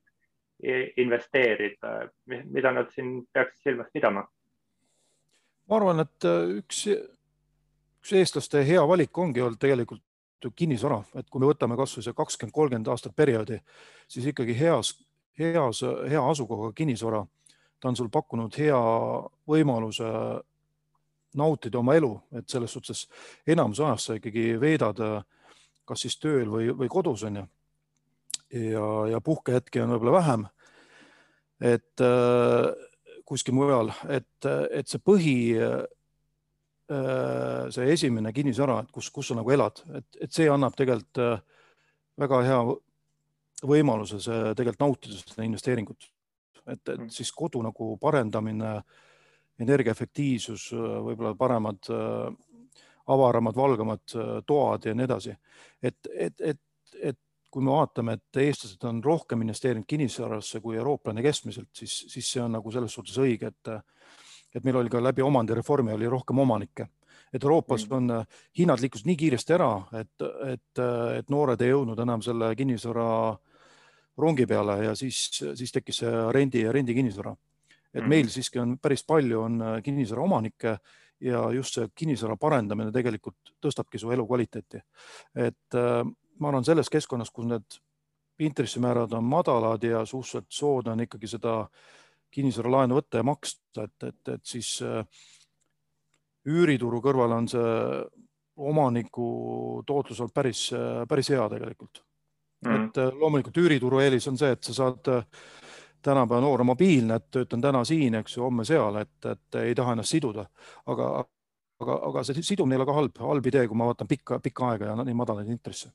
investeerida, 0.98 2.10
mida 2.26 2.72
nad 2.74 2.90
siin 2.96 3.20
peaks 3.34 3.62
silmas 3.62 3.92
pidama? 3.94 4.26
ma 5.68 5.76
arvan, 5.76 6.00
et 6.00 6.26
äh, 6.26 6.58
üks, 6.62 6.86
üks 6.88 8.14
eestlaste 8.16 8.64
hea 8.66 8.84
valik 8.88 9.18
ongi 9.20 9.44
olnud 9.44 9.60
tegelikult 9.62 10.04
kinnisvara, 10.56 11.02
et 11.18 11.28
kui 11.30 11.42
me 11.42 11.50
võtame 11.50 11.76
kasvõi 11.80 12.06
see 12.06 12.16
kakskümmend, 12.16 12.56
kolmkümmend 12.56 12.92
aastat 12.94 13.16
perioodi, 13.18 13.58
siis 14.08 14.30
ikkagi 14.32 14.56
heas, 14.58 14.94
heas, 15.40 15.82
hea 16.08 16.22
asukohaga 16.22 16.76
kinnisvara, 16.78 17.24
ta 17.82 17.90
on 17.90 17.98
sul 17.98 18.10
pakkunud 18.14 18.56
hea 18.58 18.78
võimaluse 19.50 20.08
nautida 21.38 21.80
oma 21.80 21.96
elu, 21.96 22.12
et 22.40 22.50
selles 22.50 22.74
suhtes 22.74 23.06
enamus 23.48 23.80
ajast 23.80 24.10
sa 24.10 24.18
ikkagi 24.18 24.54
veedad 24.62 25.02
äh, 25.06 25.20
kas 25.88 26.04
siis 26.06 26.18
tööl 26.20 26.50
või, 26.52 26.70
või 26.76 26.90
kodus 26.92 27.24
on 27.28 27.42
ju. 27.42 27.46
ja, 28.60 28.88
ja 29.14 29.22
puhkehetki 29.24 29.82
on 29.84 29.96
võib-olla 29.96 30.18
vähem. 30.20 30.48
et 31.62 32.04
äh, 32.04 32.72
kuskil 33.28 33.56
mujal, 33.58 33.92
et, 34.14 34.46
et 34.72 34.88
see 34.88 35.02
põhi, 35.04 35.38
äh, 35.60 35.86
see 37.74 37.88
esimene 37.92 38.32
kinnisvara, 38.34 38.82
et 38.84 38.92
kus, 38.96 39.10
kus 39.12 39.32
sa 39.32 39.40
nagu 39.40 39.52
elad, 39.52 39.82
et, 39.98 40.08
et 40.28 40.32
see 40.34 40.48
annab 40.52 40.78
tegelikult 40.78 41.24
äh, 41.24 41.40
väga 42.20 42.44
hea 42.46 42.62
võimaluse 43.68 44.22
see 44.22 44.54
tegelikult 44.56 44.86
nautida 44.86 45.18
seda 45.18 45.44
investeeringut. 45.48 46.12
et, 46.68 46.82
et 46.84 46.98
mm. 47.00 47.10
siis 47.10 47.32
kodu 47.32 47.62
nagu 47.64 47.96
parendamine, 48.00 48.82
energiaefektiivsus, 49.60 50.70
võib-olla 50.76 51.34
paremad, 51.38 51.90
avaramad, 53.08 53.56
valgemad 53.56 54.18
toad 54.46 54.86
ja 54.86 54.94
nii 54.94 55.08
edasi. 55.08 55.34
et, 55.82 55.98
et, 56.14 56.42
et, 56.42 56.62
et 57.02 57.20
kui 57.52 57.64
me 57.64 57.72
vaatame, 57.72 58.18
et 58.18 58.40
eestlased 58.44 58.84
on 58.90 59.00
rohkem 59.04 59.42
investeerinud 59.42 59.88
kinnisvarasse 59.88 60.60
kui 60.62 60.78
eurooplane 60.78 61.24
keskmiselt, 61.26 61.72
siis, 61.74 61.96
siis 62.12 62.32
see 62.34 62.44
on 62.44 62.54
nagu 62.58 62.72
selles 62.74 62.94
suhtes 62.94 63.18
õige, 63.24 63.50
et, 63.50 63.72
et 64.56 64.68
meil 64.68 64.82
oli 64.82 64.92
ka 64.94 65.02
läbi 65.02 65.26
omandireformi 65.26 65.96
oli 65.96 66.10
rohkem 66.12 66.44
omanikke, 66.44 66.90
et 67.34 67.44
Euroopas 67.44 67.88
mm. 67.88 67.96
on 67.98 68.60
hinnad 68.60 68.84
liikusid 68.84 69.08
nii 69.10 69.20
kiiresti 69.24 69.56
ära, 69.58 69.72
et, 70.00 70.28
et, 70.52 70.84
et 71.18 71.34
noored 71.34 71.62
ei 71.64 71.74
jõudnud 71.74 72.00
enam 72.04 72.24
selle 72.26 72.54
kinnisvara 72.60 73.08
rongi 74.18 74.48
peale 74.50 74.78
ja 74.84 74.96
siis, 74.98 75.28
siis 75.40 75.74
tekkis 75.74 76.04
see 76.04 76.14
rendi 76.34 76.64
ja 76.66 76.72
rendikinnisvara. 76.76 77.36
Et 77.98 78.04
mm. 78.04 78.10
meil 78.10 78.32
siiski 78.32 78.62
on 78.62 78.78
päris 78.82 79.04
palju 79.08 79.42
on 79.42 79.60
kinnisvara 79.84 80.24
omanikke 80.24 80.78
ja 81.22 81.42
just 81.52 81.78
see 81.78 81.90
kinnisvara 81.96 82.38
parendamine 82.38 82.92
tegelikult 82.94 83.54
tõstabki 83.64 84.00
su 84.02 84.12
elukvaliteeti. 84.14 84.82
et 85.36 85.76
äh, 85.76 86.02
ma 86.40 86.52
arvan, 86.52 86.66
selles 86.66 86.90
keskkonnas, 86.94 87.32
kus 87.34 87.48
need 87.50 87.80
intressimäärad 88.40 89.14
on 89.18 89.24
madalad 89.26 89.84
ja 89.84 90.06
suhteliselt 90.06 90.52
soodne 90.54 90.94
on 90.94 91.02
ikkagi 91.08 91.28
seda 91.28 91.56
kinnisvaralaenu 92.32 93.00
võtta 93.00 93.22
ja 93.22 93.26
maksta, 93.26 93.88
et, 93.88 94.04
et, 94.04 94.34
et 94.36 94.46
siis 94.46 94.76
äh, 94.86 95.02
üürituru 96.48 97.02
kõrval 97.02 97.34
on 97.40 97.48
see 97.50 97.72
omaniku 98.58 99.84
tootlus 99.86 100.20
olnud 100.22 100.34
päris, 100.34 100.68
päris 101.10 101.30
hea 101.34 101.44
tegelikult 101.50 102.02
mm.. 102.66 102.86
et 102.86 103.02
äh, 103.02 103.14
loomulikult 103.14 103.58
üürituru 103.58 104.02
eelis 104.04 104.28
on 104.30 104.38
see, 104.40 104.54
et 104.54 104.70
sa 104.70 104.76
saad 104.82 105.12
äh, 105.14 105.26
tänapäeva 106.08 106.42
noor 106.44 106.64
mobiilne, 106.68 107.20
et 107.20 107.30
töötan 107.32 107.64
täna 107.64 107.84
siin, 107.88 108.16
eks 108.22 108.38
ju, 108.38 108.44
homme 108.48 108.66
seal, 108.68 109.02
et, 109.04 109.18
et 109.32 109.60
ei 109.62 109.76
taha 109.76 109.96
ennast 109.96 110.16
siduda, 110.16 110.48
aga, 110.94 111.08
aga, 111.84 112.02
aga 112.10 112.26
see 112.28 112.44
sidumine 112.52 112.78
ei 112.78 112.82
ole 112.82 112.90
ka 112.90 112.98
halb, 112.98 113.24
halb 113.30 113.50
idee, 113.52 113.68
kui 113.70 113.80
ma 113.80 113.90
vaatan 113.90 114.10
pikka, 114.10 114.42
pikka 114.44 114.72
aega 114.72 114.92
ja 114.92 115.00
nii 115.02 115.18
madalaid 115.18 115.50
intresse. 115.54 115.94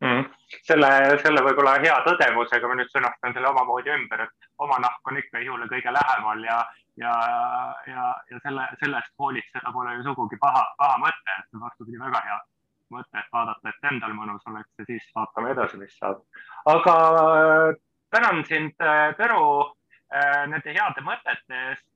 Mm.. 0.00 0.30
selle, 0.64 0.88
selle 1.20 1.42
võib-olla 1.44 1.74
hea 1.82 1.96
tõdemusega 2.06 2.68
ma 2.70 2.76
nüüd 2.78 2.88
sõnastan 2.88 3.34
selle 3.36 3.50
omamoodi 3.50 3.92
ümber, 3.92 4.22
et 4.24 4.46
oma 4.64 4.78
nahk 4.80 5.10
on 5.10 5.18
ikka 5.20 5.42
ihule 5.44 5.66
kõige 5.68 5.92
lähemal 5.92 6.40
ja, 6.46 6.56
ja, 7.02 7.10
ja, 7.90 8.06
ja 8.30 8.40
selle, 8.46 8.64
sellest 8.80 9.12
hoolitseda 9.20 9.74
pole 9.74 9.98
ju 9.98 10.06
sugugi 10.06 10.40
paha, 10.40 10.62
paha 10.80 10.96
mõte, 11.04 11.36
et 11.36 11.60
vastupidi, 11.66 12.00
väga 12.00 12.24
hea 12.30 12.38
mõte, 12.96 13.12
et 13.20 13.28
vaadata, 13.32 13.70
et 13.70 13.92
endal 13.92 14.16
mõnus 14.16 14.48
oleks 14.50 14.80
ja 14.80 14.88
siis 14.88 15.06
vaatame 15.14 15.52
edasi, 15.54 15.78
mis 15.80 15.92
saab. 16.00 16.24
aga 16.72 16.96
tänan 18.10 18.44
sind, 18.44 18.74
äh, 18.80 19.14
Tõnu, 19.18 19.70
äh, 20.14 20.46
nende 20.50 20.74
heade 20.74 21.04
mõtete 21.06 21.62
eest. 21.70 21.86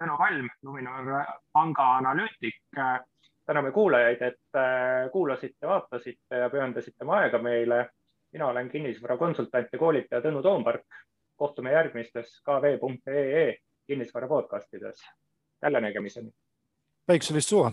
Tõnu 0.00 0.16
Halm, 0.18 0.48
Luminor 0.62 1.24
panga 1.52 1.84
analüütik. 2.00 2.58
täname 3.46 3.70
kuulajaid, 3.72 4.22
et 4.22 4.58
kuulasite, 5.12 5.66
vaatasite 5.66 6.40
ja 6.40 6.48
pühendasite 6.50 7.04
oma 7.04 7.20
aega 7.20 7.38
meile. 7.38 7.90
mina 8.32 8.46
olen 8.46 8.70
kinnisvarakonsultant 8.70 9.68
ja 9.72 9.78
koolitaja 9.78 10.22
Tõnu 10.22 10.42
Toompark. 10.42 10.82
kohtume 11.36 11.72
järgmistes 11.72 12.42
kv.ee 12.42 13.56
kinnisvara 13.86 14.28
podcastides. 14.28 15.10
jälle 15.62 15.80
nägemiseni. 15.80 16.30
päikselist 17.06 17.48
suve 17.48 17.70